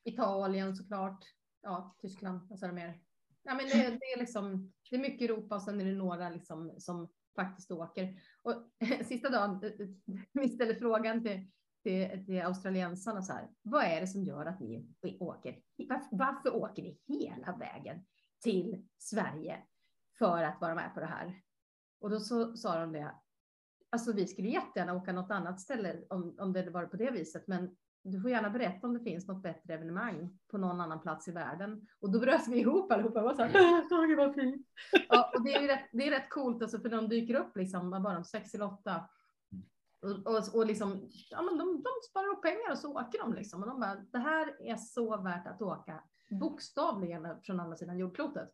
[0.04, 1.26] Italien såklart,
[1.62, 3.02] ja, Tyskland, vad sa du mer?
[3.43, 6.30] Ja, men det, det är liksom, det är mycket Europa och sen är det några
[6.30, 8.21] liksom som faktiskt åker.
[8.41, 8.54] Och
[9.06, 9.62] sista dagen,
[10.34, 11.52] vi ställde frågan till,
[11.84, 14.86] till, till australiensarna så här, vad är det som gör att ni
[15.19, 15.62] åker?
[15.89, 18.06] Varför, varför åker ni hela vägen
[18.43, 19.63] till Sverige
[20.17, 21.41] för att vara med på det här?
[22.00, 23.15] Och då så sa de det,
[23.91, 27.47] alltså vi skulle jättegärna åka något annat ställe om, om det var på det viset,
[27.47, 31.27] men du får gärna berätta om det finns något bättre evenemang på någon annan plats
[31.27, 31.88] i världen.
[31.99, 34.67] Och då bröt vi ihop allihopa och var så här, vad fint.
[35.10, 37.58] Ja, och det är ju rätt, det är rätt coolt alltså, för de dyker upp
[37.58, 39.10] liksom, vad var de, sex eller åtta.
[40.01, 43.34] Och, och, och liksom, ja men de, de sparar upp pengar och så åker de
[43.34, 43.63] liksom.
[43.63, 48.50] Och de bara, det här är så värt att åka bokstavligen från andra sidan jordklotet.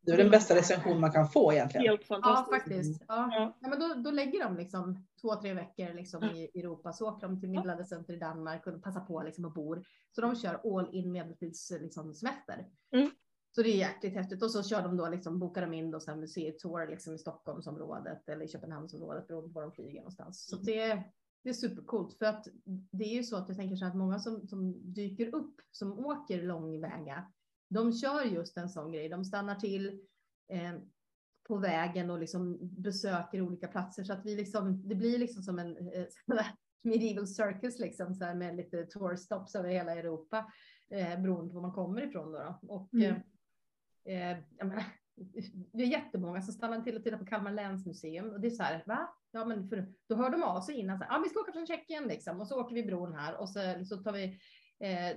[0.00, 1.86] Det är den bästa recension man kan få egentligen.
[1.86, 2.62] Helt Ja, fantastiskt.
[2.62, 3.04] faktiskt.
[3.08, 3.28] Ja.
[3.30, 3.58] Ja.
[3.60, 6.92] Ja, men då, då lägger de liksom två, tre veckor liksom i Europa.
[6.92, 9.84] Så åker de till Middellandecenter i Danmark och passar på liksom och bor.
[10.10, 12.66] Så de kör all in medeltids liksom, semester.
[12.96, 13.10] Mm.
[13.54, 14.42] Så det är jäkligt häftigt.
[14.42, 17.18] Och så kör de då liksom, bokar de in då så här museitour liksom i
[17.18, 20.46] Stockholmsområdet eller i Köpenhamnsområdet beroende på var de flyger någonstans.
[20.46, 21.02] Så det,
[21.42, 22.48] det är supercoolt för att
[22.90, 25.98] det är ju så att jag tänker så att många som, som dyker upp som
[25.98, 27.32] åker långväga,
[27.68, 29.08] de kör just en sån grej.
[29.08, 30.00] De stannar till
[30.48, 30.72] eh,
[31.48, 35.58] på vägen och liksom besöker olika platser så att vi liksom, det blir liksom som
[35.58, 36.06] en eh,
[36.82, 40.52] medieval circus liksom så här med lite tour stops över hela Europa
[40.90, 42.38] eh, beroende på var man kommer ifrån då.
[42.38, 42.74] då.
[42.74, 43.14] Och Mm.
[44.04, 44.84] eh, eh, jag menar,
[45.72, 48.62] det är jättemånga som stannar till och tittar på Kalmar länsmuseum och det är så
[48.62, 49.14] här, va?
[49.32, 51.66] Ja, men för, då hör de av sig innan, så ja, vi ska åka från
[51.66, 54.24] Tjeckien liksom och så åker vi bron här och så, så tar vi,
[54.80, 55.16] eh,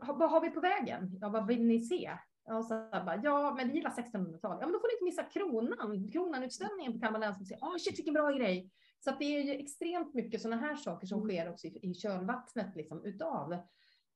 [0.00, 1.18] vad har vi på vägen?
[1.20, 2.10] Ja, vad vill ni se?
[2.50, 4.58] Och så bara, ja, men vi gillar 1600-talet.
[4.60, 7.58] Ja, men då får ni inte missa kronan, kronanutställningen på Kalmar länsmuseum.
[7.60, 8.70] Ja, shit vilken bra grej.
[9.00, 11.94] Så att det är ju extremt mycket sådana här saker som sker också i, i
[11.94, 13.52] kölvattnet liksom, utav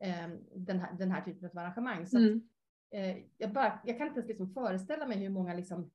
[0.01, 2.07] eh, den, här, den här typen av arrangemang.
[2.07, 2.43] Så att, Mm.
[2.93, 5.91] eh, jag, bara, jag kan inte ens liksom föreställa mig hur många liksom,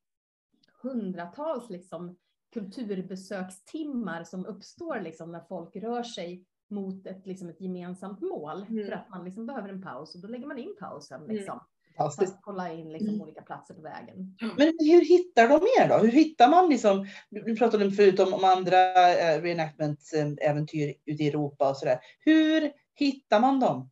[0.84, 2.18] hundratals liksom,
[2.60, 8.66] kulturbesökstimmar som uppstår liksom, när folk rör sig mot ett, liksom, ett gemensamt mål.
[8.70, 8.86] Mm.
[8.86, 11.22] För att man liksom, behöver en paus och då lägger man in pausen.
[11.28, 12.34] Liksom, för Fantastiskt.
[12.34, 13.22] att kolla in liksom, Mm.
[13.22, 14.38] olika platser på vägen.
[14.58, 15.98] Men hur hittar de er då?
[15.98, 21.70] Hur hittar man liksom, du pratade förut om, om andra eh, reenactment-äventyr ute i Europa
[21.70, 22.00] och sådär.
[22.20, 23.90] Hur hittar man dem?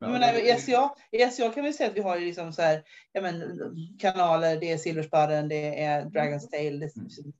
[0.00, 2.82] Jag menar, i SCA, I SCA kan vi säga att vi har liksom så här,
[3.12, 3.42] ja, men,
[3.98, 7.32] kanaler, det är Silversparren, det är Dragon's Tale, det är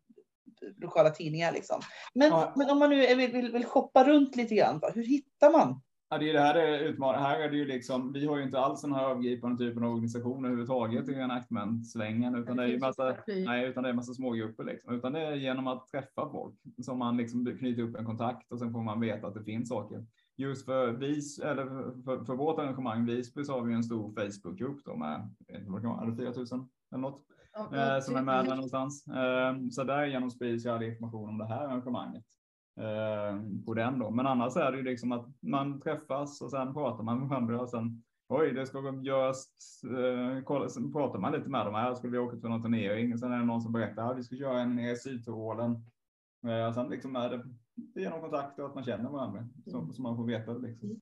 [0.76, 1.80] lokala tidningar liksom.
[2.14, 2.52] Men, Ja.
[2.56, 5.80] men om man nu vill, vill, vill shoppa runt lite grann, hur hittar man?
[6.10, 7.26] Ja, det är det här är utmaningen.
[7.26, 9.90] Här är det ju liksom, vi har ju inte alls den här övergripande typen av
[9.90, 14.64] organisation överhuvudtaget i enactment-svängen, utan det är ju massa, nej, utan det är massa smågrupper
[14.64, 14.94] liksom.
[14.94, 16.54] Utan det är genom att träffa folk
[16.84, 19.68] som man liksom knyter upp en kontakt och sen får man veta att det finns
[19.68, 20.06] saker.
[20.36, 21.64] Just för vis, eller
[22.04, 25.60] för, för vårt arrangemang Visby så har vi en stor Facebookgrupp då med, jag vet
[25.60, 27.24] inte vad det kan vara, är det 4000 eller något?
[27.56, 29.06] Eh, som är med där någonstans.
[29.08, 32.24] Eh, så därigenom sprids ju all information om det här arrangemanget
[32.80, 34.10] eh, på den då.
[34.10, 37.60] Men annars är det ju liksom att man träffas och sen pratar man med varandra
[37.60, 39.46] och sen oj, det ska göras.
[39.84, 41.94] Eh, kolla, sen pratar man lite med dem här.
[41.94, 43.18] Skulle vi åka till någon turnering?
[43.18, 45.72] Sen är det någon som berättar att vi ska köra en nere i Sydtyrolen.
[46.46, 47.44] Eh, sen liksom är det,
[48.00, 51.00] genom kontakter och att man känner varandra så, så man får veta det liksom.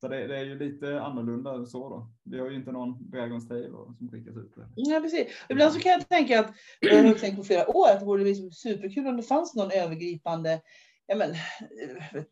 [0.00, 2.10] Så det, det är ju lite annorlunda så då.
[2.24, 4.54] Vi har ju inte någon Dragon's Tale som skickas ut.
[4.56, 4.66] Det.
[4.74, 5.26] Ja, precis.
[5.48, 8.24] Ibland så kan jag tänka att, jag har tänkt på flera år, att det vore
[8.24, 10.60] liksom superkul om det fanns någon övergripande,
[11.06, 12.22] ja men, eh,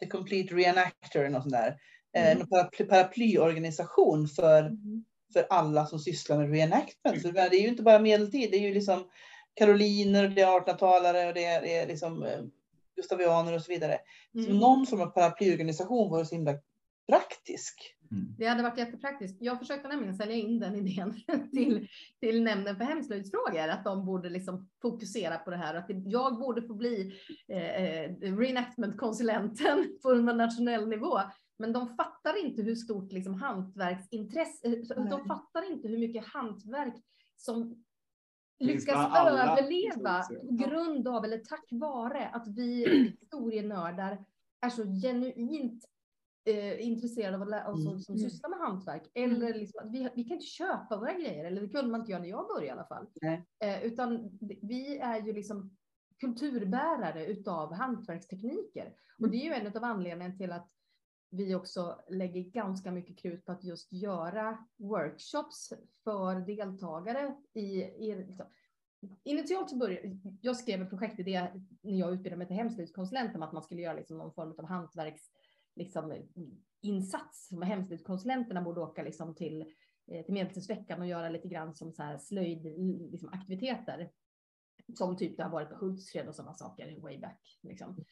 [0.00, 1.76] the complete reenactor eller något sånt där.
[2.16, 4.76] Eh, någon paraply, paraplyorganisation för,
[5.32, 7.22] för alla som sysslar med reenactment.
[7.22, 9.04] För det är ju inte bara medeltid, det är ju liksom
[9.54, 12.40] karoliner, det är 1800-talare och det är, det är liksom eh,
[12.96, 13.98] gustavianer och så vidare.
[14.32, 14.58] Så Mm.
[14.58, 16.54] någon form av paraplyorganisation vore så himla
[17.12, 17.96] praktisk.
[18.38, 19.36] Det hade varit jättepraktiskt.
[19.40, 21.14] Jag försökte nämligen sälja in den idén
[21.52, 21.88] till,
[22.20, 25.74] till nämnden för hemslöjdsfrågor, att de borde liksom fokusera på det här.
[25.74, 27.14] Att jag borde få bli
[27.48, 31.20] eh, reenactment-konsulenten på en nationell nivå.
[31.58, 35.28] Men de fattar inte hur stort liksom, hantverksintresse, eh, de Nej.
[35.28, 36.94] fattar inte hur mycket hantverk
[37.36, 37.84] som
[38.58, 42.88] lyckas överleva på grund av, eller tack vare, att vi
[43.20, 44.24] historienördar
[44.60, 45.84] är så genuint
[46.44, 48.30] eh, intresserade av att lära oss som, som Mm.
[48.30, 49.10] sysslar med hantverk.
[49.14, 52.12] Eller liksom, att vi, vi kan inte köpa våra grejer, eller det kunde man inte
[52.12, 53.06] göra när jag började i alla fall.
[53.64, 55.76] Eh, utan vi är ju liksom
[56.20, 58.94] kulturbärare utav hantverkstekniker.
[59.22, 60.68] Och det är ju en av anledningarna till att
[61.30, 65.72] vi också lägger ganska mycket krut på att just göra workshops
[66.04, 68.46] för deltagare i, i liksom,
[69.24, 71.48] Initialt så började jag skrev en projektidé
[71.82, 74.64] när jag utbildade mig till hemslöjdskonsulent om att man skulle göra liksom någon form av
[74.64, 75.22] hantverks
[75.74, 76.14] liksom,
[76.80, 77.48] insats.
[77.48, 79.60] Som hemslöjdskonsulenterna borde åka liksom till,
[80.06, 82.64] eh, till Medeltidsveckan och göra lite grann som så här slöjd
[83.10, 84.10] liksom, aktiviteter.
[84.94, 87.58] Som typ det har varit på Hultsfred och sådana saker way back.
[87.62, 88.04] Liksom.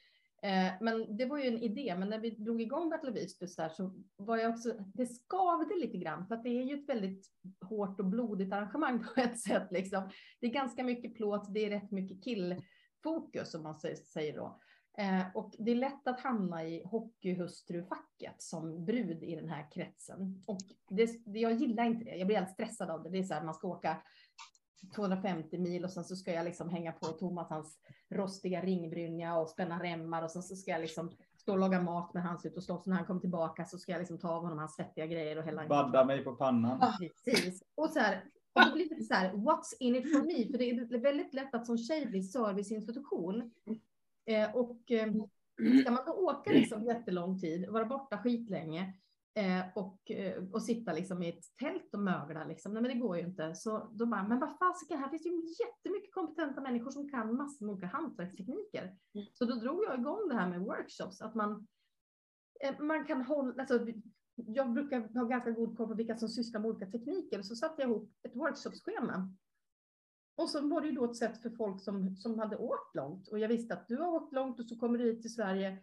[0.43, 3.47] Eh, men det var ju en idé, men när vi drog igång Battle of Visby
[3.47, 6.89] så, så var jag också, det skavde lite grann för att det är ju ett
[6.89, 7.27] väldigt
[7.61, 10.11] hårt och blodigt arrangemang på ett sätt liksom.
[10.41, 14.61] Det är ganska mycket plåt, det är rätt mycket killfokus som man säger då.
[14.99, 20.43] Eh, och det är lätt att hamna i hockeyhustrufacket som brud i den här kretsen.
[20.47, 23.11] Och det, det, jag gillar inte det, jag blir helt stressad av det.
[23.11, 24.03] Det är så här, man ska åka
[24.95, 27.79] 250 mil och sen så ska jag liksom hänga på Thomas hans
[28.11, 32.15] rostiga ringbrynja och spänna remmar och sen så ska jag liksom stå och laga mat
[32.15, 32.87] med hans ut och slåss.
[32.87, 35.45] När han kommer tillbaka så ska jag liksom ta av honom hans svettiga grejer och
[35.45, 35.67] hälla.
[35.67, 36.95] Badda mig på pannan.
[37.25, 37.63] Precis.
[37.75, 40.51] Och så här, och det blir lite så här, what's in it for me?
[40.51, 43.51] För det är väldigt lätt att som tjej bli serviceinstitution.
[44.27, 45.13] Eh, och eh,
[45.81, 48.95] ska man då åka liksom jättelång tid, vara borta skitlänge,
[49.35, 52.45] Eh, och, eh, och sitta liksom i ett tält och mögla.
[52.45, 52.73] Liksom.
[52.73, 53.55] Nej, men det går ju inte.
[53.55, 57.67] Så då bara, men vad fasiken, här finns ju jättemycket kompetenta människor som kan massor
[57.67, 58.83] med olika hantverkstekniker.
[59.15, 59.27] Mm.
[59.33, 61.67] Så då drog jag igång det här med workshops, att man,
[62.61, 63.87] eh, man kan hålla, alltså,
[64.35, 67.83] jag brukar ha ganska god koll på vilka som sysslar med olika tekniker, så satte
[67.83, 69.35] jag ihop ett workshopsschema.
[70.41, 73.29] Och så var det ju då ett sätt för folk som, som hade åkt långt
[73.29, 75.79] och jag visste att du har åkt långt och så kommer du hit till Sverige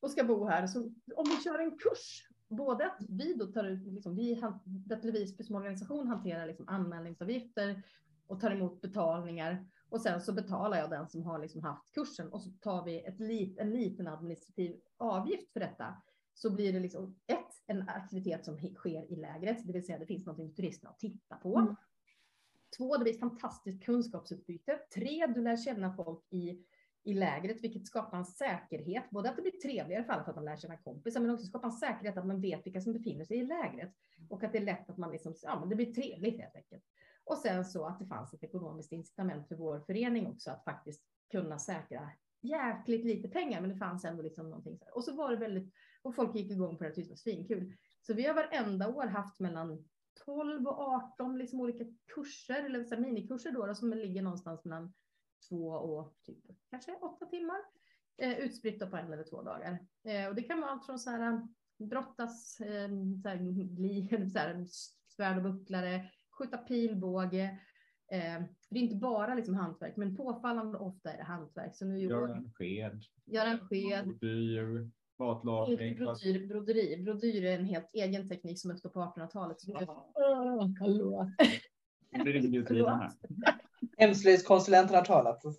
[0.00, 0.66] och ska bo här.
[0.66, 0.78] Så
[1.16, 5.44] om vi kör en kurs både att vi då tar ut, liksom, vi, Battle Visby
[5.44, 7.82] som organisation hanterar liksom anmälningsavgifter
[8.26, 12.28] och tar emot betalningar och sen så betalar jag den som har liksom haft kursen
[12.28, 16.02] och så tar vi ett lit, en liten administrativ avgift för detta.
[16.34, 20.06] Så blir det liksom ett, en aktivitet som sker i lägret, det vill säga det
[20.06, 21.58] finns något för turisterna att titta på.
[21.58, 21.76] Mm.
[22.76, 24.78] Två, det blir ett fantastiskt kunskapsutbyte.
[24.94, 26.64] Tre, du lär känna folk i
[27.08, 30.36] i lägret, vilket skapar en säkerhet, både att det blir trevligare för alla för att
[30.36, 33.24] man lär känna kompisar, men också skapar en säkerhet att man vet vilka som befinner
[33.24, 33.92] sig i lägret
[34.28, 36.84] och att det är lätt att man liksom, ja, men det blir trevligt helt enkelt.
[37.24, 41.02] Och sen så att det fanns ett ekonomiskt incitament för vår förening också att faktiskt
[41.30, 42.10] kunna säkra
[42.40, 44.78] jäkligt lite pengar, men det fanns ändå liksom någonting.
[44.94, 47.72] Och så var det väldigt, och folk gick igång på det, det var svinkul.
[48.02, 49.84] Så vi har varenda år haft mellan
[50.24, 54.94] 12 och 18 liksom olika kurser, eller så minikurser då, då som ligger någonstans mellan
[55.48, 57.60] två och typ, kanske åtta timmar
[58.18, 59.78] eh, utspritt på en eller två dagar.
[60.04, 61.48] Eh, och det kan vara allt från så här,
[61.78, 62.88] brottas, eh,
[63.22, 63.36] så här,
[63.76, 64.66] gli, så här,
[65.08, 67.58] svärd och bucklare, skjuta pilbåge.
[68.12, 71.76] Eh, det är inte bara liksom hantverk, men påfallande ofta är det hantverk.
[71.76, 73.02] Så nu Göra en sked.
[73.24, 74.04] Göra en sked.
[74.04, 75.96] Brodyr, matlagning.
[75.96, 76.96] Brodyr, broderi.
[77.02, 79.56] Brodyr är en helt egen teknik som uppstod på 1800-talet.
[80.14, 81.30] Oh, hallå.
[82.24, 83.10] Tiden här.
[83.98, 85.42] Hemslöjdskonsulenten har talat.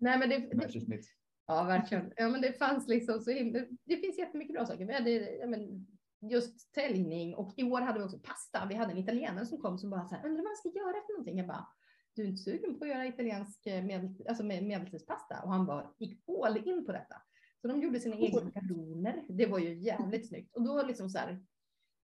[0.00, 1.00] Nej, men det, det,
[1.46, 2.12] ja, verkligen.
[2.16, 4.84] Ja, men det fanns liksom så himla, det finns jättemycket bra saker.
[4.84, 5.86] Vi hade ja, men,
[6.20, 8.66] just täljning och i år hade vi också pasta.
[8.68, 10.92] Vi hade en italienare som kom som bara så här, undrar vad man ska göra
[11.06, 11.38] för någonting.
[11.38, 11.66] Jag bara,
[12.14, 15.40] du är inte sugen på att göra italiensk eh, medel, alltså med medeltidspasta?
[15.42, 17.16] Och han bara gick all in på detta.
[17.60, 19.24] Så de gjorde sina egna makaroner.
[19.28, 20.56] Det var ju jävligt snyggt.
[20.56, 21.44] Och då liksom så här,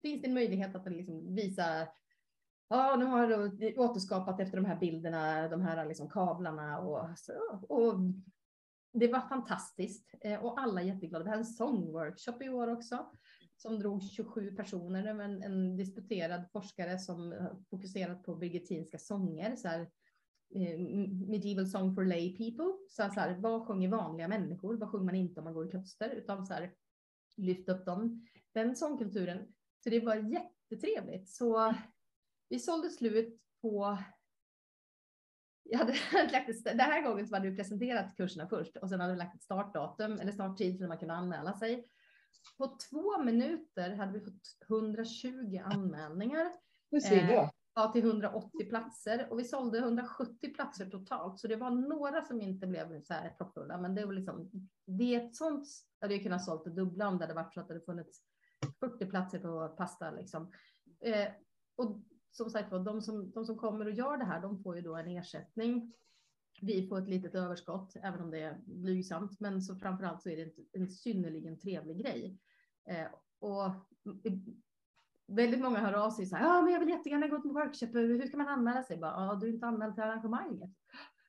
[0.03, 1.89] finns det en möjlighet att liksom visa
[2.69, 7.09] ja, nu har jag återskapat efter de här bilderna, de här liksom kablarna och,
[7.69, 7.95] och
[8.93, 11.25] det var fantastiskt eh, och alla jätteglada.
[11.25, 13.11] Vi hade en sångworkshop i år också
[13.57, 15.07] som drog 27 personer.
[15.07, 19.91] En, en disputerad forskare som fokuserat på birgittinska sånger, så här,
[20.55, 20.79] eh,
[21.29, 22.73] medieval song for lay people.
[22.89, 24.77] Så så här, vad sjunger vanliga människor?
[24.77, 26.11] Vad sjunger man inte om man går i kloster?
[26.11, 26.73] Utan så här,
[27.37, 29.53] lyft upp dem, den sångkulturen.
[29.85, 31.29] Så det var jättetrevligt.
[31.29, 31.75] Så
[32.49, 33.99] vi sålde slut på
[35.71, 35.93] jag hade
[36.33, 39.19] lagt ett, den här gången så hade vi presenterat kurserna först och sen hade vi
[39.19, 41.89] lagt ett startdatum eller starttid för man kunde anmäla sig.
[42.59, 46.53] På två minuter hade vi fått 120 anmälningar.
[46.91, 47.35] Hur ser det?
[47.35, 51.41] Eh, ja, till 180 platser och vi sålde 170 platser totalt.
[51.41, 54.51] Så det var några som inte blev så här proppfulla, men det var liksom,
[54.87, 55.67] det är ett sånt,
[56.01, 58.23] hade jag kunnat sålt det dubbla om det hade varit så att det hade funnits
[58.81, 60.53] 40 platser på pasta liksom.
[61.01, 61.29] Eh,
[61.77, 64.77] och som sagt var, de som, de som kommer och gör det här, de får
[64.77, 65.93] ju då en ersättning.
[66.61, 70.29] Vi får ett litet överskott, även om det är blygsamt, men så framför allt så
[70.29, 72.39] är det en, en synnerligen trevlig grej.
[72.89, 73.07] Eh,
[73.39, 73.71] och
[75.29, 77.87] väldigt många hör av sig så här, ja, men jag vill jättegärna gå till workshop,
[77.87, 78.99] hur ska man anmäla sig?
[78.99, 80.71] Bara, ja, du är inte anmäld till arrangemanget.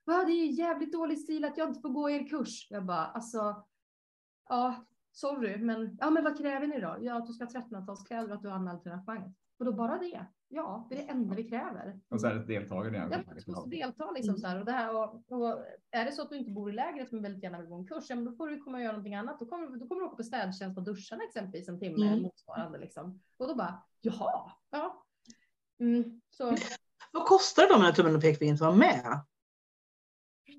[0.05, 2.67] Va, det är jävligt dålig stil att jag inte får gå er kurs.
[2.69, 3.63] Jag bara, alltså,
[4.49, 6.97] ja, sorry, men, ja, men vad kräver ni då?
[7.01, 9.35] Ja, att du ska ha 1300-talskläder och att du har anmält till arrangemanget.
[9.59, 10.25] Och då bara det?
[10.51, 11.99] Ja, det är det enda vi kräver.
[12.09, 14.59] Och så är det ett deltagare i Ja, du måste delta liksom så här.
[14.59, 17.21] Och, det här och, och är det så att du inte bor i lägret men
[17.21, 19.15] väldigt gärna vill gå en kurs, ja, men då får du komma och göra någonting
[19.15, 19.39] annat.
[19.39, 22.21] Då kommer, då kommer du åka på städtjänst och duscharna exempelvis en timme Mm.
[22.21, 23.21] motsvarande liksom.
[23.37, 25.05] Och då bara, jaha, ja.
[25.79, 26.55] Mm, så
[27.11, 29.19] Vad kostar det då med tummen och pekfingret att vara med?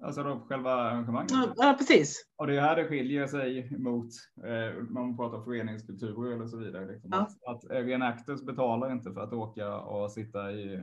[0.02, 1.30] Alltså då själva arrangemanget.
[1.56, 2.24] Ja, precis.
[2.36, 4.08] Och det är här det skiljer sig mot,
[4.44, 6.92] eh, man pratar föreningskulturer eller så vidare.
[6.92, 7.10] Liksom.
[7.12, 7.18] Ja.
[7.20, 10.80] Att, att reenactors betalar inte för att åka och sitta i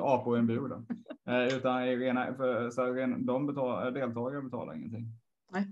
[0.00, 0.72] apa i en bur.
[1.28, 5.06] Eh, utan rena, för, så ren, de betalar, deltagare betalar ingenting.
[5.52, 5.66] Nej.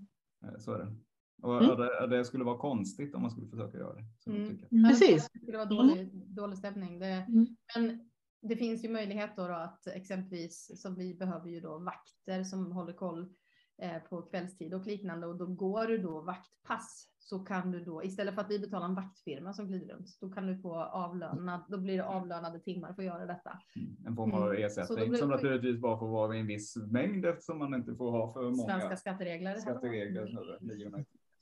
[0.45, 0.95] Eh, så är det.
[1.43, 1.77] Och, Mm.
[1.77, 4.05] det, det skulle vara konstigt om man skulle försöka göra det.
[4.19, 4.59] Så Mm.
[4.89, 5.29] Precis.
[5.33, 6.99] Det var dålig, dålig stämning.
[6.99, 7.47] Det, Mm.
[7.77, 8.08] Men
[8.41, 12.73] det finns ju möjlighet då, då att exempelvis som vi behöver ju då vakter som
[12.73, 13.35] håller koll
[13.83, 18.05] eh, på kvällstid och liknande och då går du då vaktpass så kan du då
[18.05, 21.65] istället för att vi betalar en vaktfirma som glider runt då kan du få avlönad.
[21.69, 23.59] Då blir det avlönade timmar för att göra detta.
[23.77, 24.07] Mm.
[24.07, 24.65] En form av Mm.
[24.65, 28.11] Ersättning blir- som naturligtvis bara får vara i en viss mängd eftersom man inte får
[28.11, 29.55] ha för många Svenska skatteregler.
[29.57, 30.27] skatteregler.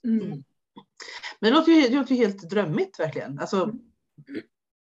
[0.05, 0.29] Mm.
[1.41, 3.39] Men det låter ju, det låter ju helt drömmigt verkligen.
[3.39, 3.73] Alltså,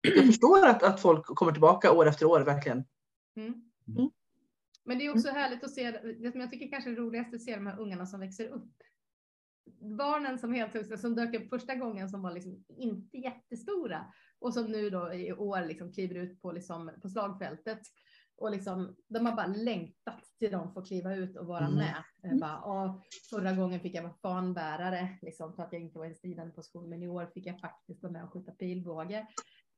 [0.02, 2.84] jag förstår att, att folk kommer tillbaka år efter år verkligen.
[3.36, 3.52] Mm.
[3.98, 4.10] Mm.
[4.84, 7.42] Men det är också härligt att se, det som jag tycker kanske är roligast att
[7.42, 8.72] se de här ungarna som växer upp.
[9.98, 14.54] Barnen som helt plötsligt, som dök upp första gången som var liksom inte jättestora och
[14.54, 17.80] som nu då i år liksom kliver ut på, liksom, på slagfältet.
[18.36, 21.74] Och liksom, de har bara längtat till de får kliva ut och vara Mm.
[21.74, 21.94] med.
[22.22, 23.00] Jag Bara, "Åh,
[23.30, 26.88] förra gången fick jag vara fanbärare liksom, för att jag inte var i stridande position,
[26.88, 29.26] men i år fick jag faktiskt vara med och skjuta pilbåge.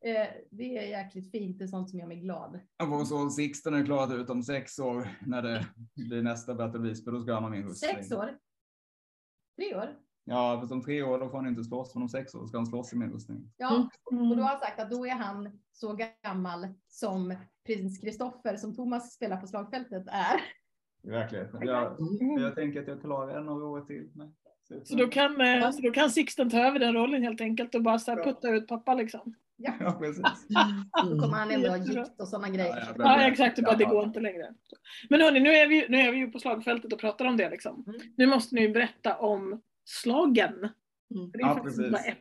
[0.05, 2.61] Eh, det är jäkligt fint, det är sånt som gör mig glad.
[2.77, 6.81] Ja, Vår son Sixten är klarat ut om sex år när det blir nästa Battle
[6.81, 7.11] Visby.
[7.11, 7.95] Då ska han ha min rustning.
[7.95, 8.39] Sex år?
[9.57, 9.97] Tre år?
[10.25, 11.95] Ja, fast om tre år då får han inte slåss.
[11.95, 13.53] Men om sex år ska han slåss i min rustning.
[13.57, 17.35] Ja, och då har han sagt att då är han så gammal som
[17.67, 20.41] prins Kristoffer som Thomas spelar på slagfältet är.
[21.03, 21.61] I verkligheten.
[21.67, 21.97] Jag,
[22.41, 24.11] jag tänker att jag klarar en några år till.
[24.15, 24.35] Men,
[24.85, 27.83] Så då kan, eh, så då kan Sixten ta över den rollen helt enkelt och
[27.83, 29.35] bara så här putta ut pappa liksom.
[29.81, 30.23] Ja, precis.
[31.05, 32.03] Då kommer han ändå ha Jättebra.
[32.05, 32.95] gikt och sådana grejer.
[32.99, 34.55] Ja exakt, det, bara, det går inte längre.
[35.11, 37.51] Men hörni, nu är vi, nu är vi ju på slagfältet och pratar om det
[37.51, 37.85] liksom.
[37.87, 38.01] Mm.
[38.17, 40.53] Nu måste ni ju berätta om slagen.
[41.15, 41.31] Mm.
[41.33, 41.93] Det är Ja, faktiskt precis.
[41.93, 42.19] bara ett.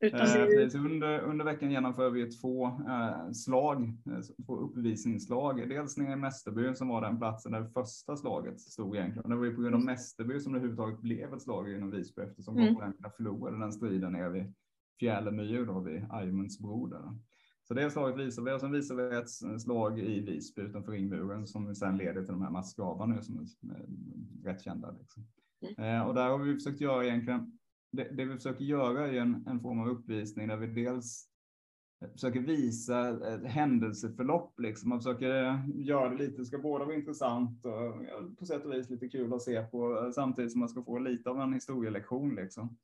[0.00, 5.68] Utan Eh, det under, under veckan genomför vi två eh, slag, eh, två uppvisningsslag.
[5.68, 9.30] Dels nere i Mästerby som var den platsen där det första slaget stod egentligen.
[9.30, 12.22] Det var ju på grund av Mästerby som det överhuvudtaget blev ett slag inom Visby
[12.22, 12.68] eftersom Mm.
[12.68, 14.54] konkurrenterna förlorade den striden nere vid
[15.02, 17.18] Fjällmyr då vid Ajmundsbro där.
[17.64, 21.46] Så det slaget visar vi och sen visar vi ett slag i Visby utanför ringmuren
[21.46, 24.94] som sen leder till de här massgravarna nu som är eh, rätt kända.
[24.98, 25.26] Liksom.
[25.78, 27.58] Eh, och där har vi försökt göra egentligen
[27.92, 31.28] det, det vi försöker göra är en, en form av uppvisning där vi dels
[32.12, 34.60] försöker visa ett händelseförlopp.
[34.60, 34.88] Liksom.
[34.88, 38.90] Man försöker eh, göra det lite, ska båda vara intressant och på sätt och vis
[38.90, 42.34] lite kul att se på eh, samtidigt som man ska få lite av en historielektion.
[42.34, 42.76] Liksom.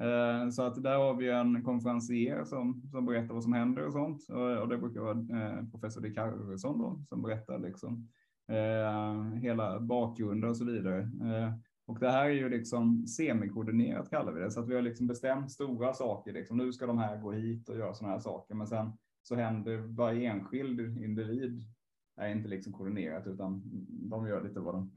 [0.00, 3.92] Eh, så att där har vi en konferencier som, som berättar vad som händer och
[3.92, 4.26] sånt.
[4.60, 8.08] Och, det brukar vara eh, professor Dick Harrison då, som berättar liksom,
[8.48, 11.08] eh, hela bakgrunden och så vidare.
[11.86, 15.06] Och det här är ju liksom semikoordinerat kallar vi det, så att vi har liksom
[15.06, 16.32] bestämt stora saker.
[16.32, 16.56] Liksom.
[16.56, 18.92] Nu ska de här gå hit och göra sådana här saker, men sen
[19.22, 21.64] så händer varje enskild individ
[22.16, 24.90] är inte liksom koordinerat utan de gör lite vad de,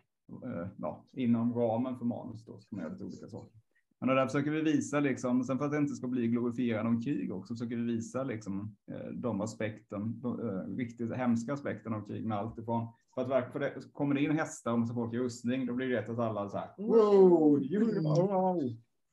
[0.77, 3.58] ja, inom ramen för manus då ska man göra lite olika saker.
[3.99, 7.01] Men där försöker vi visa, liksom, sen för att det inte ska bli glorifierande om
[7.01, 12.07] krig också, försöker vi visa liksom, eh, de aspekten, de, eh, riktigt hemska aspekten av
[12.07, 15.13] krig med allt ifrån för att för det, kommer det in hästar och massa folk
[15.13, 18.63] i rustning, då blir det lätt att alla så här, wow, you- wow.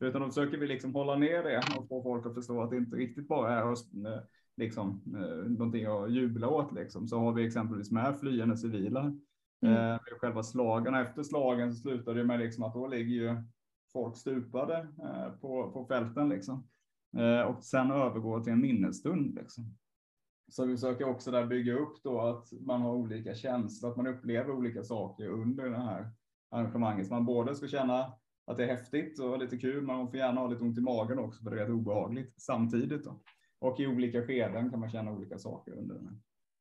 [0.01, 2.77] Utan då försöker vi liksom hålla ner det och få folk att förstå att det
[2.77, 4.21] inte riktigt bara är eh,
[4.57, 5.03] liksom,
[5.47, 6.73] någonting att jubla åt.
[6.73, 7.09] Liksom.
[7.09, 9.17] Så har vi exempelvis med flyende civila.
[9.63, 9.93] Mm.
[9.93, 13.43] Eh, själva slagen, efter slagen så slutar det med liksom att då ligger ju
[13.97, 16.29] folk stupade eh, på, på fälten.
[16.29, 16.69] Liksom.
[17.19, 19.35] Eh, och sen övergår till en minnesstund.
[19.35, 19.77] Liksom.
[20.49, 24.07] Så vi försöker också där bygga upp då att man har olika känslor, att man
[24.07, 26.11] upplever olika saker under det här
[26.51, 27.07] arrangemanget.
[27.07, 28.13] Så man både ska känna
[28.47, 30.81] att det är häftigt och lite kul, men man får gärna ha lite ont i
[30.81, 33.05] magen också för det är rätt obehagligt samtidigt.
[33.05, 33.21] Då.
[33.59, 36.17] Och i olika skeden kan man känna olika saker under den här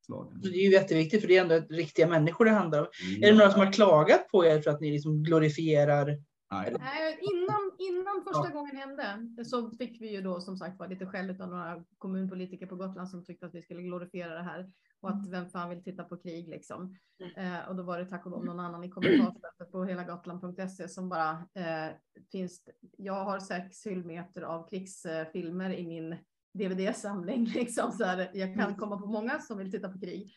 [0.06, 0.42] slagen.
[0.42, 2.88] Det är ju jätteviktigt för det är ändå riktiga människor det handlar om.
[3.22, 6.18] Är det några som har klagat på er för att ni liksom glorifierar
[6.52, 6.76] Nej.
[6.80, 11.06] Nej, innan, innan första gången hände så fick vi ju då som sagt var lite
[11.06, 14.72] skäll av några kommunpolitiker på Gotland som tyckte att vi skulle glorifiera det här
[15.02, 16.98] och att vem fan vill titta på krig liksom.
[17.38, 21.10] Eh, och då var det tack och lov någon annan i kommentarsfältet på helagotland.se som
[21.10, 21.94] bara eh,
[22.32, 22.62] finns.
[22.98, 26.16] Jag har sex hyllmeter av krigsfilmer i min
[26.54, 28.32] DVD-samling liksom så här.
[28.34, 30.34] Jag kan komma på många som vill titta på krig.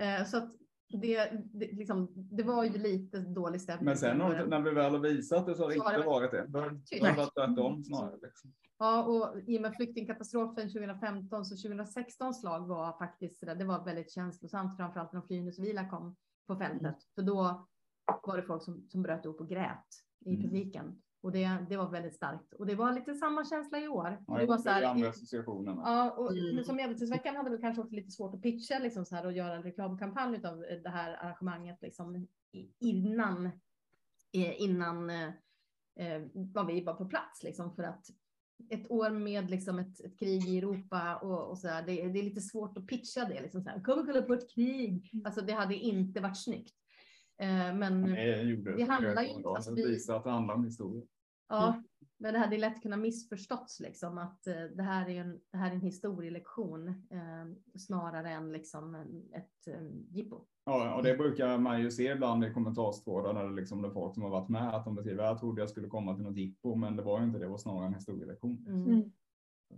[0.00, 0.50] Eh, så att
[0.98, 3.84] det, det, liksom, det var ju lite dålig stämning.
[3.84, 6.06] Men sen har, när vi väl har visat det så har det Så inte det
[6.06, 6.46] varit det.
[6.48, 8.18] Det har det har varit tvärtom snarare.
[8.22, 8.52] Liksom.
[8.78, 13.84] Ja, och i och med flyktingkatastrofen 2015 så 2016 slag var faktiskt där, det var
[13.84, 16.16] väldigt känslosamt, framförallt när Flyindustrivila kom
[16.46, 16.96] på fältet.
[17.14, 17.66] För då
[18.22, 19.86] var det folk som, som bröt upp och grät
[20.24, 20.42] i Mm.
[20.42, 21.02] publiken.
[21.22, 22.52] Och det, det var väldigt starkt.
[22.52, 24.24] Och det var lite samma känsla i år.
[24.26, 25.82] Ja, det var så här, andra associationerna.
[25.84, 26.64] Ja, och Mm.
[26.64, 29.54] som Medeltidsveckan hade väl kanske också lite svårt att pitcha liksom så här och göra
[29.56, 32.26] en reklamkampanj av det här arrangemanget liksom
[32.78, 33.46] innan
[34.32, 35.28] eh, innan eh,
[35.96, 38.06] eh, var vi var på plats liksom för att
[38.70, 42.18] ett år med liksom ett, ett krig i Europa och, och så där, det, det
[42.18, 43.80] är lite svårt att pitcha det liksom så här.
[43.80, 45.10] Kom och kolla på ett krig.
[45.24, 46.74] Alltså det hade inte varit snyggt.
[47.38, 49.82] Eh, men Det gjorde det handlar ju inte- om alltså, det.
[49.82, 51.02] vi- visar att det handlar om historia.
[51.48, 51.82] Ja,
[52.18, 55.70] men det hade lätt kunnat missförståtts liksom att eh, det här är en, det här
[55.70, 60.40] är en historielektion eh, snarare än liksom en, ett eh, jippo.
[60.64, 63.92] Ja, och det brukar man ju se ibland i kommentarstrådar när det liksom det är
[63.92, 66.36] folk som har varit med att de beskriver jag trodde jag skulle komma till något
[66.36, 68.64] jippo, men det var ju inte det, det var snarare en historielektion.
[68.68, 68.84] Mm.
[68.88, 69.02] Mm.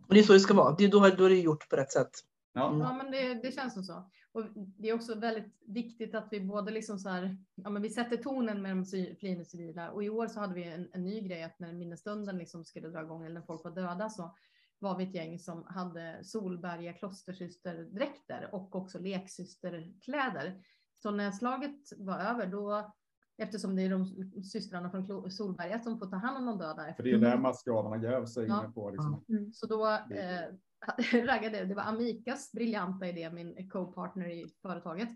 [0.08, 0.74] Och det är så det ska vara.
[0.78, 2.10] Det, då, har- då är det gjort på rätt sätt.
[2.54, 4.10] Ja, Ja, men det, det känns som så.
[4.32, 7.90] Och det är också väldigt viktigt att vi både liksom så här, ja, men vi
[7.90, 8.84] sätter tonen med de
[9.20, 9.90] flyende civila.
[9.90, 12.88] Och i år så hade vi en, en ny grej att när minnesstunden liksom skulle
[12.88, 14.34] dra igång eller när folk var döda så
[14.78, 20.62] var vi ett gäng som hade Solberga klostersysterdräkter och också leksysterkläder.
[20.94, 22.92] Så när slaget var över då,
[23.36, 24.06] eftersom det är de
[24.44, 26.94] systrarna från Solberga som får ta hand om de döda.
[26.94, 28.72] för det är där massgravarna grävs sig Ja.
[28.74, 28.90] på.
[28.90, 29.24] Liksom.
[29.52, 30.54] Så då eh,
[31.12, 35.08] raggade, det var Amikas briljanta idé, min co-partner i företaget.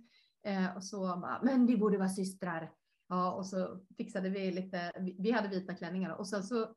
[0.43, 2.73] Eh, och så bara, men vi borde vara systrar.
[3.09, 6.75] Ja, och så fixade vi lite, vi, hade vita klänningar och sen så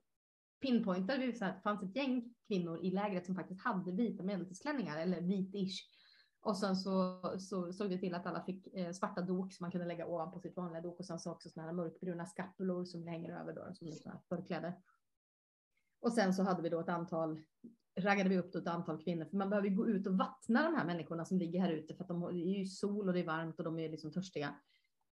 [0.61, 4.23] pinpointade vi så att det fanns ett gäng kvinnor i lägret som faktiskt hade vita
[4.23, 5.79] medeltidsklänningar eller vit-ish.
[6.41, 9.71] Och sen så, så såg vi till att alla fick eh, svarta dok som man
[9.71, 13.07] kunde lägga ovanpå sitt vanliga dok och sen så också sådana här mörkbruna skapulor som
[13.07, 14.73] hänger över då, som här förkläde.
[16.01, 17.41] Och sen så hade vi då ett antal,
[18.01, 20.75] raggade vi upp ett antal kvinnor, för man behöver ju gå ut och vattna de
[20.75, 23.13] här människorna som ligger här ute för att de, har- det är ju sol och
[23.13, 24.55] det är varmt och de är liksom törstiga.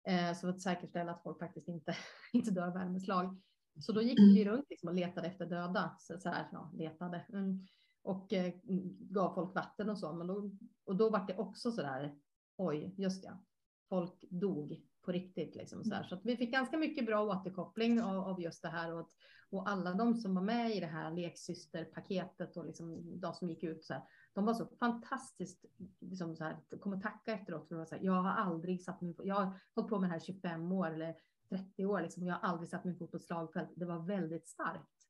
[0.08, 1.96] Eh, så för att säkerställa att folk faktiskt inte,
[2.34, 3.42] inte dör av värmeslag.
[3.80, 7.26] Så då gick vi runt liksom och letade efter döda, så, så här, ja, letade.
[7.30, 7.66] Mm.
[8.02, 8.54] Och eh,
[9.00, 10.52] gav folk vatten och så, men då,
[10.86, 12.16] och då var det också så där,
[12.58, 13.44] oj, just ja,
[13.90, 16.04] folk dog på riktigt liksom så här.
[16.04, 19.10] Så att vi fick ganska mycket bra återkoppling av, av just det här och, att,
[19.52, 23.64] och alla de som var med i det här leksysterpaketet och liksom de som gick
[23.64, 25.66] ut så här, de var så fantastiskt,
[26.00, 28.84] liksom så här, kom och tacka efteråt för att vara så här, jag har aldrig
[28.84, 31.16] satt min, jag har hållit på med det här 25 år eller
[31.50, 33.70] 30 år liksom, och jag har aldrig satt min fot på ett slagfält.
[33.76, 35.08] Det var väldigt starkt.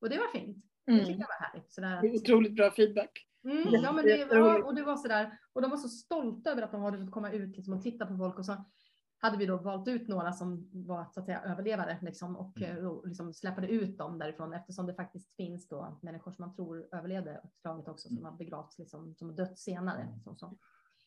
[0.00, 0.56] Och det var fint.
[0.86, 1.20] Det tyckte Mm.
[1.20, 1.76] jag var härligt.
[1.76, 3.28] Det är Otroligt bra feedback.
[3.44, 6.62] Mm, ja, men det var, och det var sådär, och de var så stolta över
[6.62, 8.64] att de hade fått komma ut liksom, och titta på folk och så
[9.24, 12.76] hade vi då valt ut några som var så att säga överlevare liksom, och, Mm.
[12.78, 16.54] eh, och liksom släpade ut dem därifrån eftersom det faktiskt finns då människor som man
[16.54, 18.30] tror överlevde slaget också som Mm.
[18.30, 20.08] har begravts liksom, som har dött senare.
[20.14, 20.58] Liksom, så.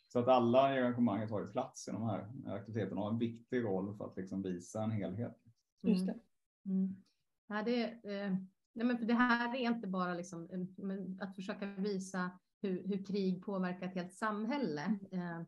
[0.07, 3.19] Så att alla i arrangemanget har ju plats i de här aktiviteterna och har en
[3.19, 5.37] viktig roll för att liksom visa en helhet.
[5.81, 6.19] Just det.
[6.65, 6.95] Mm.
[7.47, 8.31] Ja, det, eh,
[8.73, 13.45] nej, men det här är inte bara liksom, men att försöka visa hur, hur krig
[13.45, 14.99] påverkar ett helt samhälle.
[15.11, 15.41] Eh,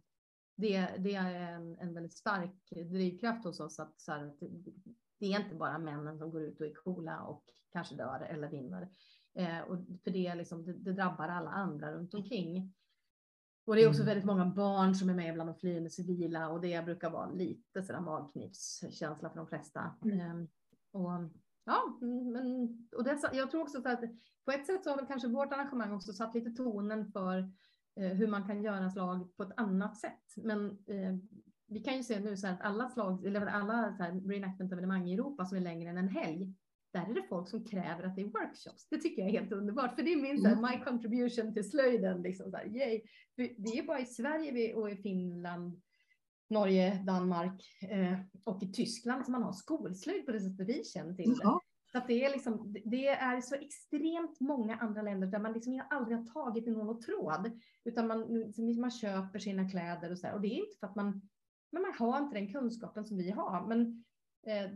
[0.59, 3.79] det, det är en, en väldigt stark drivkraft hos oss.
[3.79, 4.33] Att, så här,
[5.19, 8.49] det, är inte bara männen som går ut och är coola och kanske dör eller
[8.49, 8.89] vinner.
[9.33, 12.73] Eh, och för det, liksom, det, det drabbar alla andra runt omkring.
[13.65, 14.07] Och det är också Mm.
[14.07, 17.83] väldigt många barn som är med bland de flyende civila och det brukar vara lite
[17.83, 19.95] sådär magknipskänsla för de flesta.
[20.03, 20.19] Mm.
[20.19, 20.47] Ehm,
[20.91, 21.09] och
[21.65, 24.01] ja, men och det, jag tror också så att
[24.45, 27.45] på ett sätt så har väl kanske vårt arrangemang också satt lite tonen för eh,
[27.95, 30.35] hur man kan göra slag på ett annat sätt.
[30.35, 31.15] Men eh,
[31.67, 35.07] vi kan ju se nu så här att alla slag, eller alla så här reenactment-evenemang
[35.07, 36.53] i Europa som är längre än en helg,
[36.93, 38.87] där är det folk som kräver att det är workshops.
[38.89, 41.69] Det tycker jag är helt underbart, för det är min så här, my contribution till
[41.69, 42.21] slöjden.
[42.21, 43.01] Liksom, så här, yay.
[43.35, 45.81] Det är bara i Sverige och i Finland,
[46.49, 51.13] Norge, Danmark eh, och i Tyskland som man har skolslöjd på det sättet vi känner
[51.13, 51.39] till det.
[51.43, 51.61] Ja.
[51.91, 55.81] Så att det, är liksom, det- är så extremt många andra länder där man liksom
[55.89, 60.27] aldrig har tagit i någon tråd, utan man, liksom, man köper sina kläder och så
[60.27, 60.33] här.
[60.33, 61.21] Och det är inte för att man,
[61.71, 63.67] men man har inte den kunskapen som vi har.
[63.67, 64.03] Men
[64.47, 64.71] eh,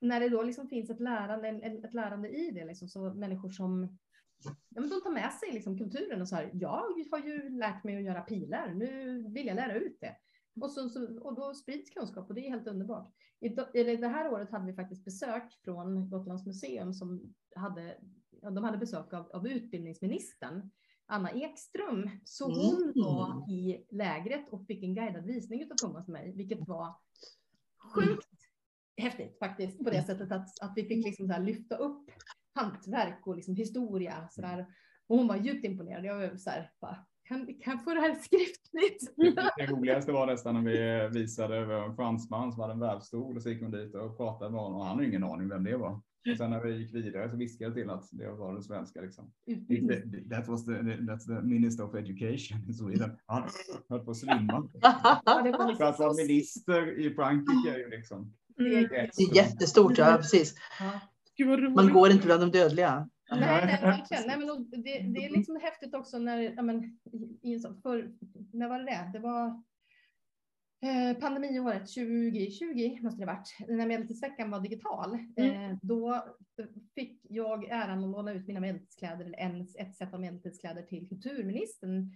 [0.00, 3.98] när det då liksom finns ett lärande, ett lärande i det, liksom, så människor som
[4.44, 7.84] ja, men de tar med sig liksom kulturen och så här, jag har ju lärt
[7.84, 10.16] mig att göra pilar, nu vill jag lära ut det.
[10.60, 13.12] Och, så, så, och då sprids kunskap och det är helt underbart.
[13.40, 17.98] I, eller det här året hade vi faktiskt besök från Gotlands museum som hade,
[18.42, 20.70] de hade besök av, av utbildningsministern
[21.06, 22.10] Anna Ekström.
[22.24, 22.92] Så hon Mm.
[22.94, 26.94] var i lägret och fick en guidad visning av Thomas och mig, vilket var
[27.94, 28.28] sjukt
[28.96, 32.10] häftigt faktiskt på det sättet att, att vi fick liksom så lyfta upp
[32.54, 34.28] hantverk och liksom historia.
[34.30, 34.66] Så där.
[35.06, 36.04] Och hon var djupt imponerad.
[36.04, 39.14] Jag var så här, bara, kan, kan få det här skriftligt?
[39.16, 43.36] Det, det roligaste var nästan när vi visade över en fransman som hade en vävstol
[43.36, 45.64] och så gick hon dit och pratade med honom och han hade ingen aning vem
[45.64, 46.00] det var.
[46.30, 49.00] Och sen när vi gick vidare så viskade jag till att det var den svenska
[49.00, 49.32] liksom.
[50.30, 53.10] That was the, that's the minister of education in Sweden.
[53.26, 53.48] Han
[53.88, 54.68] höll på att svimma.
[55.76, 58.32] För att vara så- minister i Frankrike är ju liksom.
[58.58, 58.88] Mm.
[58.90, 60.54] Det är jättestort, ja precis.
[61.74, 63.08] Man går inte bland de dödliga.
[63.40, 64.22] Nej, nej, verkligen.
[64.26, 66.98] Nej, men det, det är liksom häftigt också när, ja, men,
[67.42, 68.12] i, en sån- för,
[68.52, 69.10] när var det det?
[69.12, 69.62] Det var
[70.82, 75.14] eh, pandemiåret 2020 måste det varit, när Medeltidsveckan var digital.
[75.36, 76.24] Eh, då
[76.94, 81.08] fick jag äran att låna ut mina medeltidskläder, eller en, ett sätt av medeltidskläder till
[81.08, 82.10] kulturministern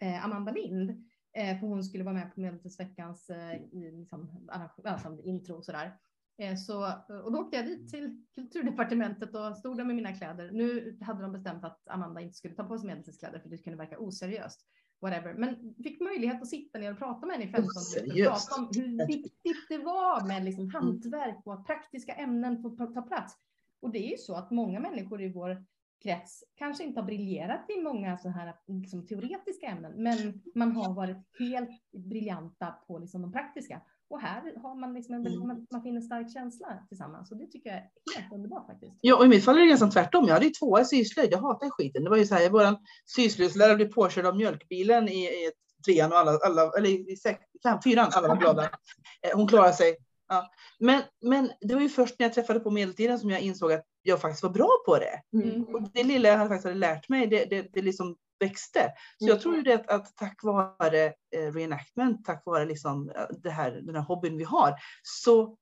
[0.00, 0.90] eh, Amanda Lind.
[1.36, 4.48] Eh, för hon skulle vara med på Medeltidsveckans eh, liksom,
[4.84, 5.92] alltså, intro och sådär.
[6.40, 6.92] Eh, Så,
[7.24, 10.50] och då åkte jag dit till kulturdepartementet och stod där med mina kläder.
[10.52, 13.78] Nu hade de bestämt att Amanda inte skulle ta på sig medeltidskläder för det kunde
[13.78, 14.66] verka oseriöst.
[15.00, 15.34] Whatever.
[15.34, 17.66] Men fick möjlighet att sitta ner och prata med henne i 15
[17.96, 18.22] minuter.
[18.26, 18.32] och.
[18.32, 23.02] Prata om hur viktigt det var med liksom hantverk och att praktiska ämnen får ta
[23.02, 23.34] plats.
[23.80, 25.64] Och det är ju så att många människor i vår
[26.02, 30.94] krets kanske inte har briljerat i många så här liksom, teoretiska ämnen, men man har
[30.94, 33.80] varit helt briljanta på liksom, de praktiska.
[34.10, 35.48] Och här har man, liksom en, Mm.
[35.48, 38.92] man, man finner stark känsla tillsammans och det tycker jag är helt underbart faktiskt.
[39.00, 40.24] Ja, och i mitt fall är det nästan tvärtom.
[40.26, 41.32] Jag hade ju tvåa i syslöjd.
[41.32, 42.04] Jag hatar skiten.
[42.04, 45.50] Det var ju så här, våran syslöjdslärare blev påkörd av mjölkbilen i, i
[45.86, 48.62] trean och alla, alla eller i sex, fem, fyran, alla var glada.
[48.62, 49.96] Eh, Hon klarade sig.
[50.28, 50.50] Ja.
[50.78, 53.84] Men, men det var ju först när jag träffade på medeltiden som jag insåg att
[54.02, 55.42] jag faktiskt var bra på det.
[55.42, 55.64] Mm.
[55.74, 58.92] Och det lilla jag faktiskt hade lärt mig, det, det, det liksom växte.
[59.18, 63.26] Så jag tror ju det att, att tack vare eh, reenactment, tack vare liksom eh,
[63.42, 65.56] det här, den här hobbyn vi har, så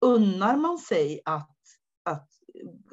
[0.00, 1.56] unnar man sig att,
[2.04, 2.28] att,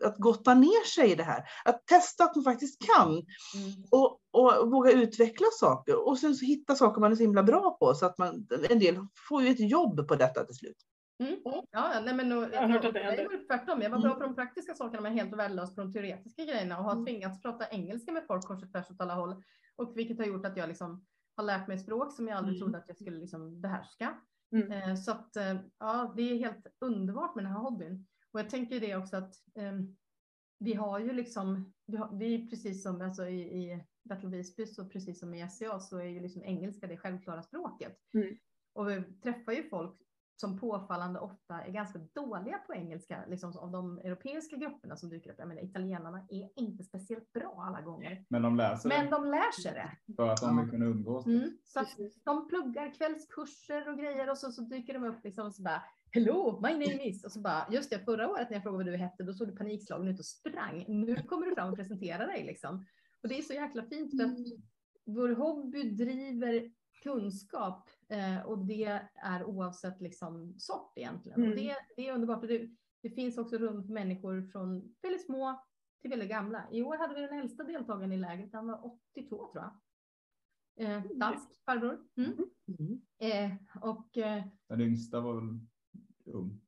[0.04, 1.44] att gotta ner sig i det här.
[1.66, 3.12] Att testa att man faktiskt kan
[3.56, 3.84] Mm.
[3.92, 6.08] och, och våga utveckla saker.
[6.08, 8.80] Och sen så hitta saker man är så himla bra på så att man, en
[8.80, 10.78] del får ju ett jobb på detta till slut.
[11.22, 11.40] Mm.
[11.72, 13.24] Ja, nej, men och, Jag har hört att det händer.
[13.24, 13.82] var tvärtom.
[13.82, 16.84] Jag var bra på de praktiska sakerna men helt värdelös på de teoretiska grejerna och
[16.84, 17.06] har Mm.
[17.06, 19.44] tvingats prata engelska med folk kors och tvärs åt alla håll.
[19.76, 21.06] Och vilket har gjort att jag liksom
[21.36, 22.60] har lärt mig språk som jag aldrig Mm.
[22.66, 24.18] trodde att jag skulle liksom behärska.
[24.56, 24.72] Mm.
[24.72, 28.08] Eh, Så att eh, ja, det är helt underbart med den här hobbyn.
[28.32, 29.74] Och jag tänker det också att eh,
[30.60, 34.66] vi har ju liksom, vi, har, vi är precis som alltså i, i Battle Visby
[34.66, 37.98] så precis som i SCA så är ju liksom engelska det självklara språket.
[38.14, 38.38] Mm.
[38.74, 39.98] Och vi träffar ju folk
[40.42, 45.32] som påfallande ofta är ganska dåliga på engelska, liksom av de europeiska grupperna som dyker
[45.32, 45.36] upp.
[45.40, 49.26] Jag menar, italienarna är inte speciellt bra alla gånger, Men de läser men det de
[49.26, 50.16] lär sig det.
[50.16, 51.26] för att de vill kunna umgås.
[51.26, 51.58] Mm.
[51.64, 51.86] Så
[52.24, 55.84] de pluggar kvällskurser och grejer och så, så dyker de upp liksom och så bara
[56.14, 57.24] Hello, my name is.
[57.24, 59.48] Och så bara, just det, förra året när jag frågade vad du hette, då såg
[59.48, 60.86] du panikslagen ut och sprang.
[60.88, 62.86] Nu kommer du fram och presenterar dig liksom.
[63.24, 64.38] Och det är så jäkla fint för att
[65.06, 66.72] vår hobby driver
[67.04, 71.40] kunskap eh, och det är oavsett liksom sort egentligen.
[71.40, 71.50] Mm.
[71.52, 72.42] Och det, det är underbart.
[72.42, 72.70] Och det,
[73.02, 75.64] det finns också rum för människor från väldigt små
[76.02, 76.68] till väldigt gamla.
[76.72, 79.74] I år hade vi den äldsta deltagaren i lägret, han var 82 tror jag.
[80.82, 82.00] Eh, dansk farbror.
[82.18, 82.38] Mm.
[82.80, 83.02] Mm.
[83.20, 85.60] Eh, och eh, Den yngsta var väl
[86.26, 86.62] ung.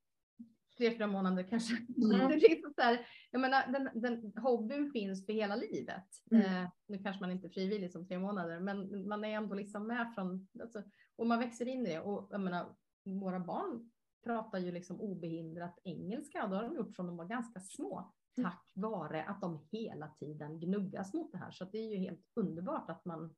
[0.77, 1.73] tre, fyra månader kanske.
[1.73, 1.87] Mm.
[2.29, 6.07] Det är liksom så här, jag menar, den, den, hobbyn finns för hela livet.
[6.31, 6.45] Mm.
[6.45, 9.87] Eh, nu kanske man inte är frivillig som tre månader, men man är ändå liksom
[9.87, 10.83] med från, alltså,
[11.15, 11.99] och man växer in i det.
[11.99, 13.91] Och jag menar, våra barn
[14.23, 18.13] pratar ju liksom obehindrat engelska och det har de gjort från de var ganska små.
[18.37, 18.51] Mm.
[18.51, 21.51] Tack vare att de hela tiden gnuggas mot det här.
[21.51, 23.35] Så det är ju helt underbart att man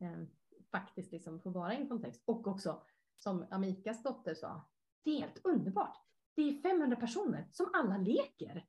[0.00, 0.24] eh,
[0.70, 2.22] faktiskt liksom får vara i en kontext.
[2.24, 2.82] Och också
[3.16, 4.68] som Amikas dotter sa,
[5.02, 5.96] det är helt underbart.
[6.34, 8.66] Det är 500 personer som alla leker.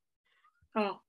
[0.74, 1.04] Ja.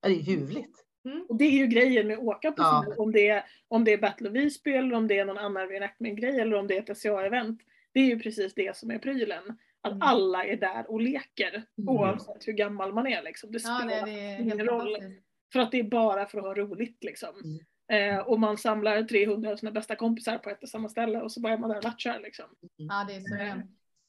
[0.00, 0.85] Det är ljuvligt.
[1.28, 2.64] Och det är ju grejen med att åka på Ja.
[2.64, 5.24] sådana här, om det är, om det är Battle of Visby eller om det är
[5.24, 7.58] någon annan reenactment-grej eller om det är ett SCA-event.
[7.92, 9.58] Det är ju precis det som är prylen.
[9.80, 10.02] Att Mm.
[10.02, 11.88] alla är där och leker Mm.
[11.88, 13.22] oavsett hur gammal man är.
[13.22, 13.52] Liksom.
[13.52, 14.92] Det Ja, spelar nej, det är ingen helt roll.
[14.94, 15.22] fantastiskt.
[15.52, 17.28] För att det är bara för att ha roligt liksom.
[17.44, 18.16] Mm.
[18.18, 21.32] Eh, och man samlar 300 av sina bästa kompisar på ett och samma ställe och
[21.32, 22.44] så börjar man där och latchar liksom.
[22.76, 23.62] Ja, det är så.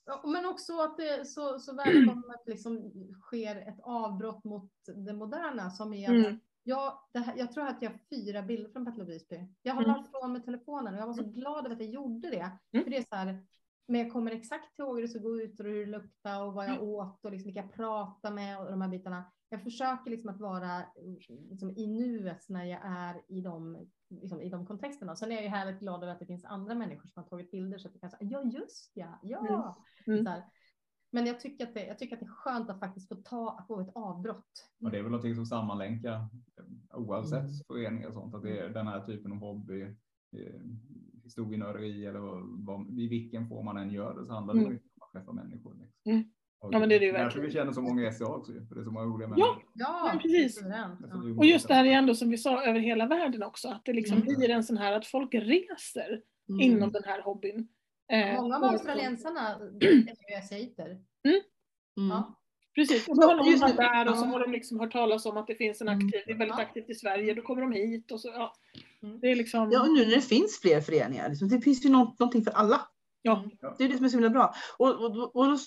[0.06, 2.92] Ja, Men också att det så, så välkommet liksom
[3.22, 6.40] sker ett avbrott mot det moderna som är att Mm.
[6.68, 9.48] Jag, här, jag tror att jag har fyra bilder från of Visby.
[9.62, 10.04] Jag har Mm.
[10.04, 12.52] från med telefonen och jag var så glad över att jag gjorde det.
[12.72, 12.84] Mm.
[12.84, 13.46] För det är så här,
[13.88, 16.66] men jag kommer exakt ihåg hur det såg ut och hur det luktade och vad
[16.66, 16.88] jag Mm.
[16.88, 19.32] åt och liksom vilka jag pratade med och de här bitarna.
[19.50, 24.50] Jag försöker liksom att vara liksom i nuet när jag är i de, liksom i
[24.50, 25.16] de kontexterna.
[25.16, 27.52] Sen är jag ju härligt glad över att det finns andra människor som har tagit
[27.52, 29.84] bilder så att jag kan säga ja just ja, ja.
[30.08, 30.24] Mm.
[30.26, 30.44] Så här.
[31.18, 33.66] Men jag tycker, att det, jag tycker att det är skönt att faktiskt få ta
[33.68, 34.70] få ett avbrott.
[34.84, 37.52] Och det är väl någonting som sammanlänkar eh, oavsett Mm.
[37.68, 38.36] föreningar och sånt.
[38.36, 40.62] Att det är den här typen av hobby, eh,
[41.24, 44.72] historienörderi eller vad, vad, i vilken form man än gör det så handlar det Mm.
[44.74, 45.74] om att träffa människor.
[45.74, 46.12] Liksom.
[46.12, 46.24] Mm.
[46.60, 47.48] Och Ja, men det är det ju verkligen.
[47.48, 49.30] vi känner så många i SCA också för det är så många roliga Ja.
[49.30, 49.64] människor.
[49.74, 50.62] Ja, Men precis.
[50.64, 50.98] Ja.
[51.24, 53.86] vi Och just det här är ändå som vi sa över hela världen också, att
[53.86, 54.36] det liksom Mm.
[54.38, 56.22] blir en sån här att folk reser
[56.62, 57.68] inom den här hobbyn.
[58.12, 59.50] Eh, Många av australiensarna
[60.28, 60.90] är asiater.
[61.28, 61.42] Mm.
[62.10, 62.34] Ja.
[62.76, 63.84] Precis, och då har någon just varit det.
[63.84, 66.32] där och så har de liksom hört talas om att det finns en aktiv, det
[66.32, 68.54] är väldigt aktivt i Sverige, då kommer de hit och så, ja.
[69.04, 69.20] Mm.
[69.20, 71.90] Det är liksom, Ja, och nu när det finns fler föreningar, liksom, det finns ju
[71.90, 72.82] något, någonting för alla.
[73.22, 73.46] ja.
[73.78, 74.54] Det är det som är så himla bra.
[74.78, 75.58] Och, och, och då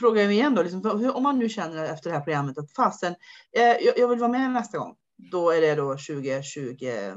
[0.00, 2.72] frågar jag mig igen då, liksom, om man nu känner efter det här programmet att
[2.72, 3.12] fasen,
[3.56, 4.96] eh, jag, jag vill vara med nästa gång.
[5.30, 7.14] Då är det då 2024,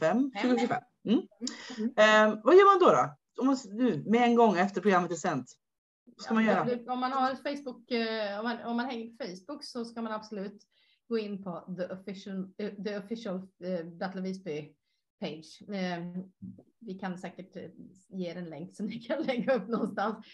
[0.00, 0.82] 5, 2025.
[1.08, 1.20] Mm.
[1.78, 1.90] Mm.
[1.96, 2.94] Eh, vad gör man då?
[2.96, 3.14] då?
[3.40, 5.58] Om man, nu, med en gång efter programmet är sänt.
[6.04, 6.92] Vad ska man göra?
[6.92, 10.12] Om man har Facebook, eh, om man, om man hänger på Facebook så ska man
[10.12, 10.62] absolut
[11.08, 14.74] gå in på the official, eh, the official eh, Battle of Visby
[15.20, 15.62] page.
[16.78, 17.56] Vi kan säkert
[18.08, 20.26] ge er en länk som ni kan lägga upp någonstans.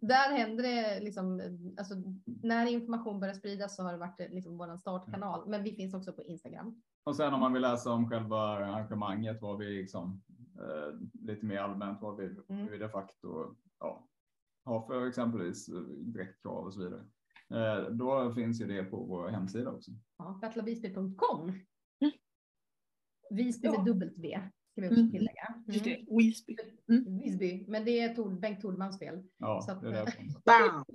[0.00, 1.40] Där händer det liksom,
[1.78, 5.94] alltså, när information börjar spridas så har det varit liksom vår startkanal, men vi finns
[5.94, 6.82] också på Instagram.
[7.04, 10.22] Och sen om man vill läsa om själva arrangemanget, vad vi liksom,
[11.12, 12.66] lite mer allmänt, vad vi, Mm.
[12.70, 14.08] vi de facto ja,
[14.64, 17.04] har för exempelvis eh, dräktkrav och så vidare.
[17.54, 19.90] Eh, då finns ju det på vår hemsida också.
[20.18, 21.52] Ja, battleofvisby.com.
[23.30, 23.76] Visby Ja.
[23.76, 24.40] med dubbelt V,
[24.72, 25.10] ska vi också Mm.
[25.10, 25.54] tillägga.
[25.66, 26.04] Just Mm.
[26.06, 26.56] det, Visby.
[27.22, 29.22] Visby, men det är Tord, Bengt Tordmans fel.
[29.38, 30.12] Ja, Så att- det är det.
[30.44, 30.84] Bam!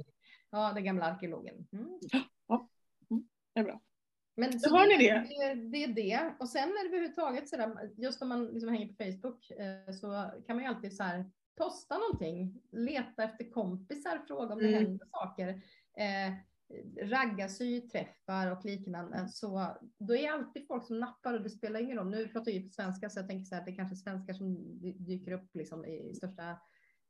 [0.51, 1.67] Ja, den gamla arkeologen.
[1.71, 1.99] Mm.
[3.53, 3.81] Det är bra.
[4.39, 5.25] Men Så har ni det?
[5.29, 6.33] Det, det är det.
[6.39, 10.31] Och sen är det överhuvudtaget sådär, just om man liksom hänger på Facebook eh, så
[10.45, 14.83] kan man ju alltid så här posta någonting, leta efter kompisar, fråga om det Mm.
[14.83, 15.47] händer saker.
[15.97, 16.33] Eh,
[17.01, 19.27] raggarsy, träffar och liknande.
[19.29, 22.09] Så då är alltid folk som nappar och det spelar ingen roll.
[22.09, 24.55] Nu pratar vi på svenska så jag tänker så här, det är kanske svenskar som
[24.57, 26.49] dy- dyker upp liksom i största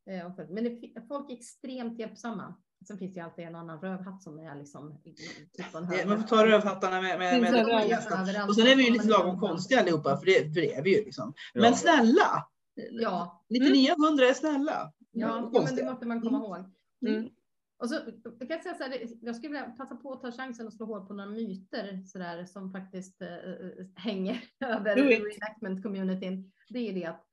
[0.10, 0.32] eh.
[0.50, 2.56] Men det, folk är extremt hjälpsamma.
[2.88, 5.74] Sen finns det ju alltid en annan rövhatt som är liksom typ
[6.08, 8.48] Man får ta rövhattarna med, med, med.
[8.48, 10.98] Och sen är vi ju lite lagom konstiga allihopa, för det, för det är vi
[11.00, 11.34] ju liksom.
[11.54, 11.74] Men Ja.
[11.74, 12.48] snälla!
[12.92, 14.94] Ja, 99 av 100 är snälla.
[15.12, 16.66] ja, ja men det måste man komma ihåg.
[17.08, 17.30] Mm.
[17.80, 17.96] Och så,
[18.40, 20.86] jag, kan säga så här, jag skulle vilja passa på att ta chansen och slå
[20.86, 25.20] hål på några myter så där, som faktiskt eh, eh, hänger över Do it.
[25.20, 26.52] reenactment-communityn.
[26.70, 27.26] Det är det att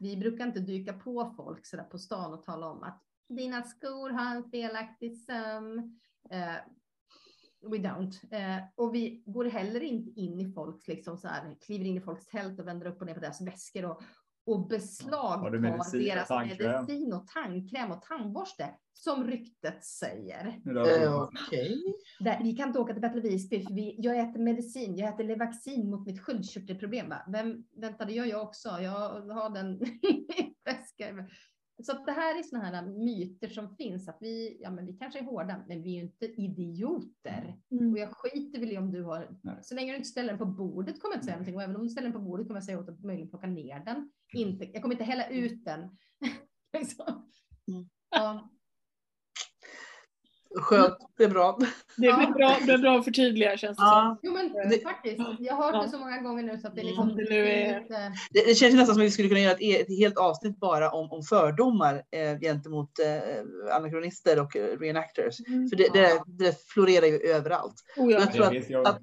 [0.00, 3.62] vi brukar inte dyka på folk så där på stan och tala om att dina
[3.62, 5.78] skor har en felaktig söm.
[6.30, 6.54] Eh,
[7.70, 8.14] we don't.
[8.30, 12.00] Eh, och vi går heller inte in i folks, liksom så här, kliver in i
[12.00, 14.02] folks tält och vänder upp och ner på deras väskor och,
[14.46, 16.72] och beslagtar medicin och deras tandkräm?
[16.72, 20.60] medicin och tandkräm och tandborste, som ryktet säger.
[20.64, 21.82] Där- Eh, Okej.
[22.20, 25.24] Där, vi kan inte åka till Battle Visby för vi, jag äter medicin, jag äter
[25.24, 27.08] Levaxin mot mitt sköldkörtelproblem.
[27.08, 27.22] Va?
[27.32, 28.68] Vem väntade jag, jag också?
[28.68, 31.26] Jag har den i min väska.
[31.82, 34.92] Så att det här är sådana här myter som finns, att vi, ja men vi
[34.92, 37.58] kanske är hårda, men vi är ju inte idioter.
[37.70, 37.92] Mm.
[37.92, 39.58] Och jag skiter väl i om du har, Nej.
[39.62, 41.56] så länge du inte ställer den på bordet kommer jag inte säga någonting.
[41.56, 43.46] Och även om du ställer den på bordet kommer jag säga åt att möjligen plocka
[43.46, 44.10] ner den.
[44.34, 45.96] Inte, jag kommer inte hälla ut den.
[46.78, 47.30] liksom.
[47.68, 47.88] Mm.
[48.10, 48.50] ja,
[50.60, 51.58] Skönt, det är bra.
[51.96, 53.86] Det är bra, det är bra att förtydliga känns det som.
[53.86, 55.82] Ja, jo men Det- faktiskt, jag har hört Ja.
[55.82, 56.86] det så många gånger nu så att det är Mm.
[56.88, 57.10] liksom.
[57.10, 57.84] Om det nu är-
[58.30, 60.18] det, det känns ju nästan som att vi skulle kunna göra ett, e- ett helt
[60.18, 65.40] avsnitt bara om, om fördomar eh, gentemot eh, anakronister och eh, reenactors.
[65.48, 65.68] Mm.
[65.68, 67.74] För det, det, det florerar ju överallt.
[67.96, 68.18] Oh, ja.
[68.20, 69.02] Jag tror att- att-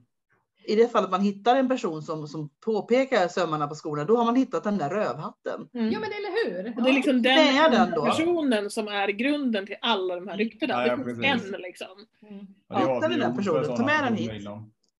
[0.65, 4.25] I det fallet man hittar en person som, som påpekar sömmarna på skorna, då har
[4.25, 5.69] man hittat den där rövhatten.
[5.73, 5.91] Mm.
[5.91, 6.77] Ja men eller hur?
[6.77, 10.27] Och det är liksom Det är den den personen som är grunden till alla de
[10.27, 10.73] här ryktena.
[10.73, 11.87] Ja, ja, det finns en liksom.
[12.29, 12.47] Mm.
[12.69, 14.47] Ja, Hittar vi den personen, ta med den hit.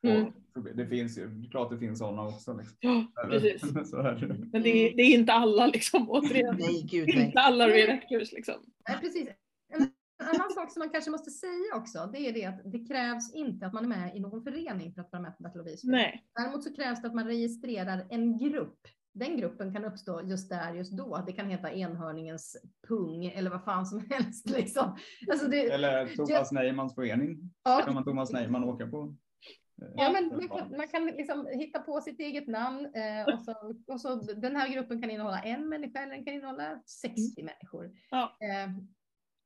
[0.03, 0.32] Mm.
[0.76, 2.53] Det finns ju, klart det finns sådana också.
[2.53, 2.78] Liksom.
[2.80, 3.61] Ja, precis.
[3.89, 4.28] Så är det.
[4.51, 6.55] Men det är, det är inte alla liksom, återigen.
[6.59, 7.26] Nej, gud nej.
[7.26, 8.55] inte alla reenactors liksom.
[8.89, 9.30] Nej, precis.
[10.24, 13.34] En annan sak som man kanske måste säga också, det är det att det krävs
[13.34, 15.67] inte att man är med i någon förening för att vara med på Battle of
[15.67, 15.91] Visby.
[15.91, 16.24] Nej.
[16.36, 20.74] Däremot så krävs det att man registrerar en grupp den gruppen kan uppstå just där,
[20.74, 21.24] just då.
[21.26, 22.57] Det kan heta enhörningens
[22.88, 24.49] pung eller vad fan som helst.
[24.49, 24.97] Liksom.
[25.32, 27.51] Alltså det, Eller Thomas Neymans förening.
[27.63, 29.15] ja, Kan man Thomas Neyman åka på?
[29.82, 33.41] Eh, Ja, men man kan, man kan liksom hitta på sitt eget namn eh, och,
[33.41, 37.43] så, och så den här gruppen kan innehålla en människa eller den kan innehålla 60
[37.43, 37.91] människor.
[38.09, 38.38] Ja.
[38.41, 38.69] Eh,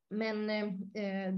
[0.10, 1.34] men eh, eh,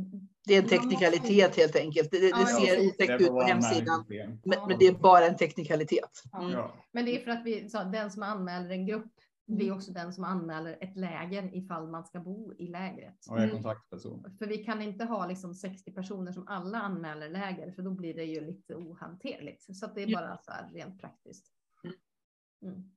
[0.46, 2.12] Det är en teknikalitet helt enkelt.
[2.12, 4.06] Det, det, Ja, ser otäckt ut på hemsidan.
[4.44, 6.24] Men, men det är bara en teknikalitet.
[6.34, 6.52] Mm.
[6.52, 6.74] Ja.
[6.92, 9.12] Men det är för att vi sa den som anmäler en grupp
[9.48, 13.26] blir också den som anmäler ett läger ifall man ska bo i lägret.
[13.30, 14.36] Och jag är kontaktperson.
[14.40, 18.14] För vi kan inte ha liksom 60 personer som alla anmäler läger för då blir
[18.14, 19.76] det ju lite ohanterligt.
[19.76, 20.20] Så att det är Ja.
[20.20, 21.46] bara så här rent praktiskt.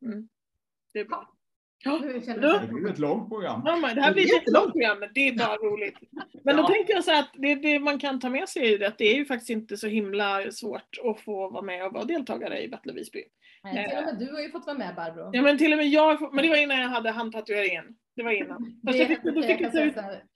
[0.05, 0.29] Mm.
[0.93, 1.35] Det är bra.
[1.85, 1.91] Då-
[2.27, 3.63] jag Det blir ett långt program.
[3.65, 4.73] Ja, men det här blir ett Jättelångt.
[4.73, 5.99] program, men det är bara roligt.
[6.45, 6.67] Men då Ja.
[6.69, 9.05] tänker jag så att det, det man kan ta med sig är ju att det
[9.05, 12.69] är ju faktiskt inte så himla svårt att få vara med och vara deltagare i
[12.69, 13.23] Battle of Visby.
[13.65, 15.31] Nej, till och med du har ju fått vara med Barbro.
[15.33, 17.85] Ja men till och med jag, men det var innan jag hade handtatueringen.
[18.17, 18.81] Det var innan.
[18.87, 19.95] Fast jag fick, då det fick jag ta ut,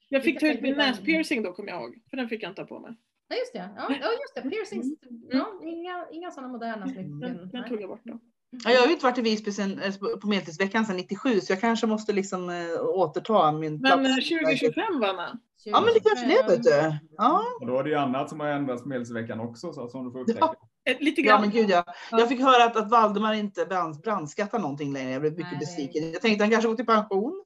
[0.09, 1.95] jag fick ta ut min näspiercing då kommer jag ihåg.
[2.09, 2.91] För den fick jag inte ha på mig.
[3.29, 4.87] Ja just det, ja, ja just det, piercings.
[5.31, 7.19] Ja, inga, inga sådana moderna Den, smycken.
[7.19, 7.69] den Nej.
[7.69, 8.19] tog jag bort då.
[8.49, 11.51] Ja, jag har ju inte varit i Visby sen, eh, på Medeltidsveckan sedan 97 så
[11.51, 14.09] jag kanske måste liksom eh, återta min Men plats.
[14.31, 15.39] eh, 2025 Vanna.
[15.63, 16.97] Ja men det kanske det vet du.
[17.17, 20.05] Ja, Och då är det ju annat som har ändrats på medelsveckan också, så som
[20.05, 20.53] du får upptäcka.
[20.89, 21.41] Eh, Lite ja grann.
[21.41, 21.83] men gud ja.
[22.11, 25.11] Jag fick höra att, att Valdemar inte brand, brandskattar någonting längre.
[25.11, 25.59] Jag blev mycket Nej.
[25.59, 26.11] besviken.
[26.11, 27.43] Jag tänkte han kanske går till pension.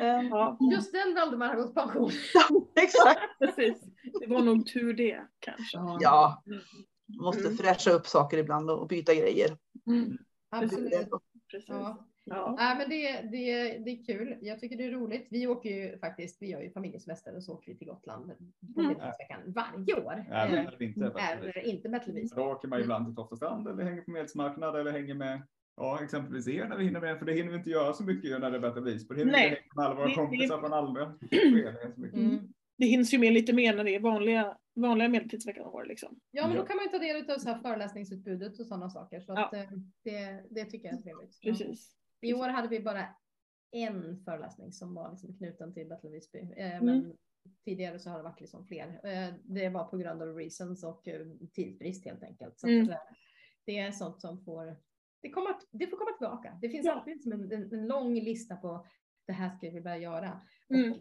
[0.00, 2.10] Eh, Ja, Just den Valdemar har gått i pension.
[2.76, 3.20] exakt.
[3.38, 3.76] precis.
[4.20, 5.78] Det var nog tur det kanske.
[6.00, 6.42] Ja,
[7.08, 7.56] måste Mm.
[7.56, 9.56] fräscha upp saker ibland och byta grejer.
[9.86, 10.18] Mm,
[10.50, 10.92] Absolut.
[11.50, 11.68] precis.
[11.68, 12.04] Ja.
[12.24, 12.54] Ja.
[12.58, 14.36] Nej, men det, det, det är kul.
[14.40, 15.26] Jag tycker det är roligt.
[15.30, 18.26] Vi åker ju faktiskt, vi gör ju familjesemester och så åker vi till Gotland
[18.74, 18.96] på Mm.
[19.46, 20.12] Varje år.
[20.12, 22.02] Eh, när det inte är inte.
[22.12, 22.36] Visby.
[22.36, 25.42] Då åker man ibland till Tofta strand eller hänger på medelsmarknad eller hänger med
[25.76, 28.40] Ja, exempelvis er när vi hinner med, för det hinner vi inte göra så mycket
[28.40, 29.14] när det är of Visby.
[29.14, 31.12] Det hinner vi inte med alla våra kompisar från andra
[31.94, 32.18] så mycket.
[32.18, 32.38] Mm.
[32.78, 36.20] Det hinns ju med lite mer när det är vanliga, vanliga medeltidsveckan år liksom.
[36.30, 39.20] Ja, men då kan man ju ta del av så här föreläsningsutbudet och sådana saker.
[39.20, 39.46] Så Ja.
[39.46, 39.70] att, eh,
[40.04, 41.38] det, det tycker jag är trevligt.
[41.40, 41.52] Ja.
[41.52, 41.96] Precis.
[42.20, 43.06] I år hade vi bara
[43.70, 46.38] en föreläsning som var liksom knuten till Battle of Visby.
[46.56, 46.84] Eh, Mm.
[46.86, 47.16] Men
[47.64, 49.00] tidigare så har det varit liksom fler.
[49.04, 52.58] Eh, det var på grund av reasons och eh, tidsbrist helt enkelt.
[52.60, 52.90] Så Mm.
[52.90, 52.96] eh,
[53.66, 54.76] det är sånt som får,
[55.22, 56.58] det, kommer, att- det får komma tillbaka.
[56.62, 56.92] Det finns Ja.
[56.92, 58.86] alltid liksom en, en, en lång lista på
[59.26, 60.40] det här ska vi börja göra.
[60.74, 60.92] Mm.
[60.92, 60.98] Och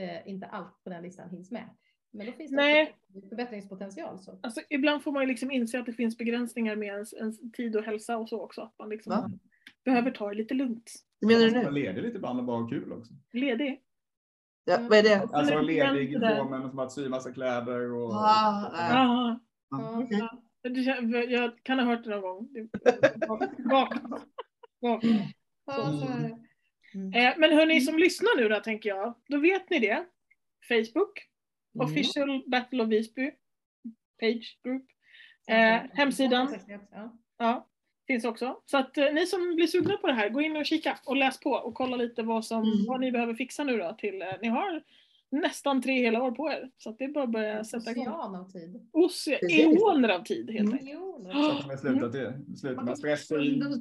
[0.00, 1.76] eh, inte allt på den listan hinns med.
[2.10, 2.94] Men då finns det Nej.
[3.28, 4.18] förbättringspotential.
[4.18, 4.38] Så.
[4.42, 7.76] Alltså, ibland får man ju liksom inse att det finns begränsningar med ens, ens tid
[7.76, 8.60] och hälsa och så också.
[8.60, 9.30] Att man liksom Va?
[9.84, 10.92] behöver ta det lite lugnt.
[11.20, 11.70] Hur menar du Man nu?
[11.70, 13.12] ledig lite ibland och bara ha kul också.
[13.32, 13.82] Ledig.
[14.64, 15.28] Ja, vad är det?
[15.32, 18.10] Alltså lite ledig i formen som att sy massa kläder och...
[18.14, 19.36] Ah, äh.
[19.98, 20.28] Okej.
[20.62, 22.48] Det kän- Jag kan ha hört det någon gång.
[25.66, 27.18] Så är det.
[27.18, 30.04] Eh, Men hörni som lyssnar nu då tänker jag, då vet ni det.
[30.68, 31.28] Facebook,
[31.74, 31.86] Mm.
[31.86, 33.30] official Battle of Visby,
[34.20, 34.84] page group.
[35.48, 36.54] Eh, hemsidan.
[36.92, 37.16] Ja.
[37.38, 37.66] Ja,
[38.06, 38.60] finns också.
[38.66, 41.16] Så att eh, ni som blir sugna på det här, gå in och kika och
[41.16, 42.86] läs på och kolla lite vad, som, Mm.
[42.88, 43.96] vad ni behöver fixa nu då.
[43.98, 44.82] Till, eh, ni har
[45.30, 46.70] nästan tre hela år på er.
[46.78, 48.08] Så att det är bara att börja sätta igång.
[48.08, 48.88] Ocean av tid.
[48.92, 50.72] Oce- eoner av tid helt Mm.
[50.72, 50.84] enkelt.
[50.84, 51.32] Miljoner.
[51.32, 53.28] Så att man slutar till, slutar Man med kan stress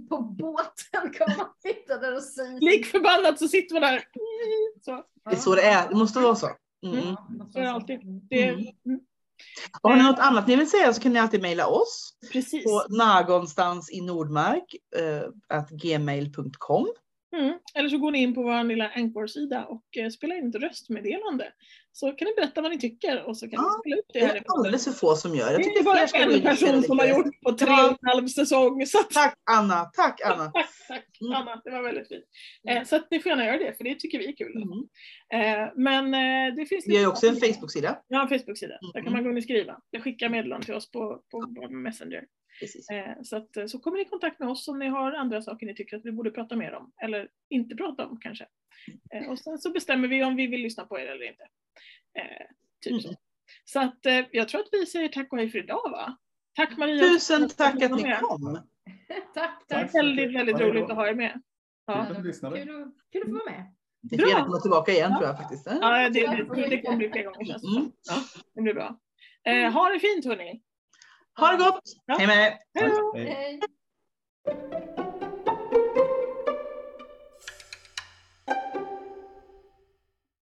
[0.10, 2.60] på båten kan man sitta där och sy.
[2.60, 4.04] Lik förbannat så sitter man där.
[4.82, 5.04] Så.
[5.30, 5.90] Det är så det är.
[5.90, 6.48] Det måste vara så.
[6.86, 6.98] Mm.
[6.98, 8.00] Ja, det alltid.
[8.30, 8.60] Det Mm.
[8.86, 9.00] mm,
[9.82, 12.64] har ni något annat ni vill säga så kan ni alltid mejla oss precis.
[12.64, 16.88] på någonstans i Nordmark eh, gmail.com.
[17.36, 17.54] Mm.
[17.76, 21.54] Eller så går ni in på vår lilla Anchor-sida och eh, spelar in ett röstmeddelande.
[21.92, 24.20] Så kan ni berätta vad ni tycker och så kan Ja, vi spela upp det
[24.20, 24.36] Det här.
[24.36, 25.52] är alldeles för få som gör.
[25.52, 28.82] Jag Det är bara en person som har gjort på tre och en halv säsong.
[28.82, 30.46] Att, Tack Anna, tack Anna.
[30.54, 31.34] tack, tack Mm.
[31.34, 32.24] Anna, det var väldigt fint.
[32.70, 34.54] Eh, så att ni får gärna göra det, för det tycker vi är kul.
[34.56, 35.62] Mm.
[35.64, 36.12] Eh, men
[36.56, 38.00] det finns Vi har ju också en Facebook-sida.
[38.08, 38.78] Ja, en Facebook-sida.
[38.94, 39.14] Där kan Mm.
[39.14, 39.78] man gå in och skriva.
[39.90, 42.24] Jag skickar meddelanden till oss på, på vår Messenger.
[42.60, 42.90] Precis.
[42.90, 45.42] Eh, så, att, eh, så kommer ni i kontakt med oss om ni har andra
[45.42, 46.92] saker ni tycker att vi borde prata mer om.
[47.04, 48.46] Eller inte prata om kanske.
[49.14, 51.44] Eh, och sen så bestämmer vi om vi vill lyssna på er eller inte.
[52.86, 53.08] Typ så.
[53.08, 53.18] Mm.
[53.66, 56.18] Så att eh, jag tror att vi säger tack och hej för idag va?
[56.56, 57.04] Tack Maria.
[57.04, 58.20] Tusen tack att ni med.
[58.20, 58.60] kom.
[59.34, 59.90] Tack, Det tack.
[59.96, 61.42] är väldigt, väldigt Ja, roligt att ha er med.
[61.86, 62.40] Ja, Kul att.
[62.42, 63.74] Kul, att- kul att få vara med.
[64.12, 65.68] Ni får gärna komma tillbaka igen tror jag faktiskt.
[65.82, 67.80] ja det, det, det kommer bli fler gånger känns det.
[67.80, 67.92] Mm.
[68.10, 68.16] Ja,
[68.54, 69.00] det blir bra.
[69.44, 70.62] Eh, ha det fint hörni.
[71.38, 71.82] Ha det gott!
[72.06, 72.16] Ja.
[72.18, 72.58] Hej med.
[73.16, 73.60] Hej.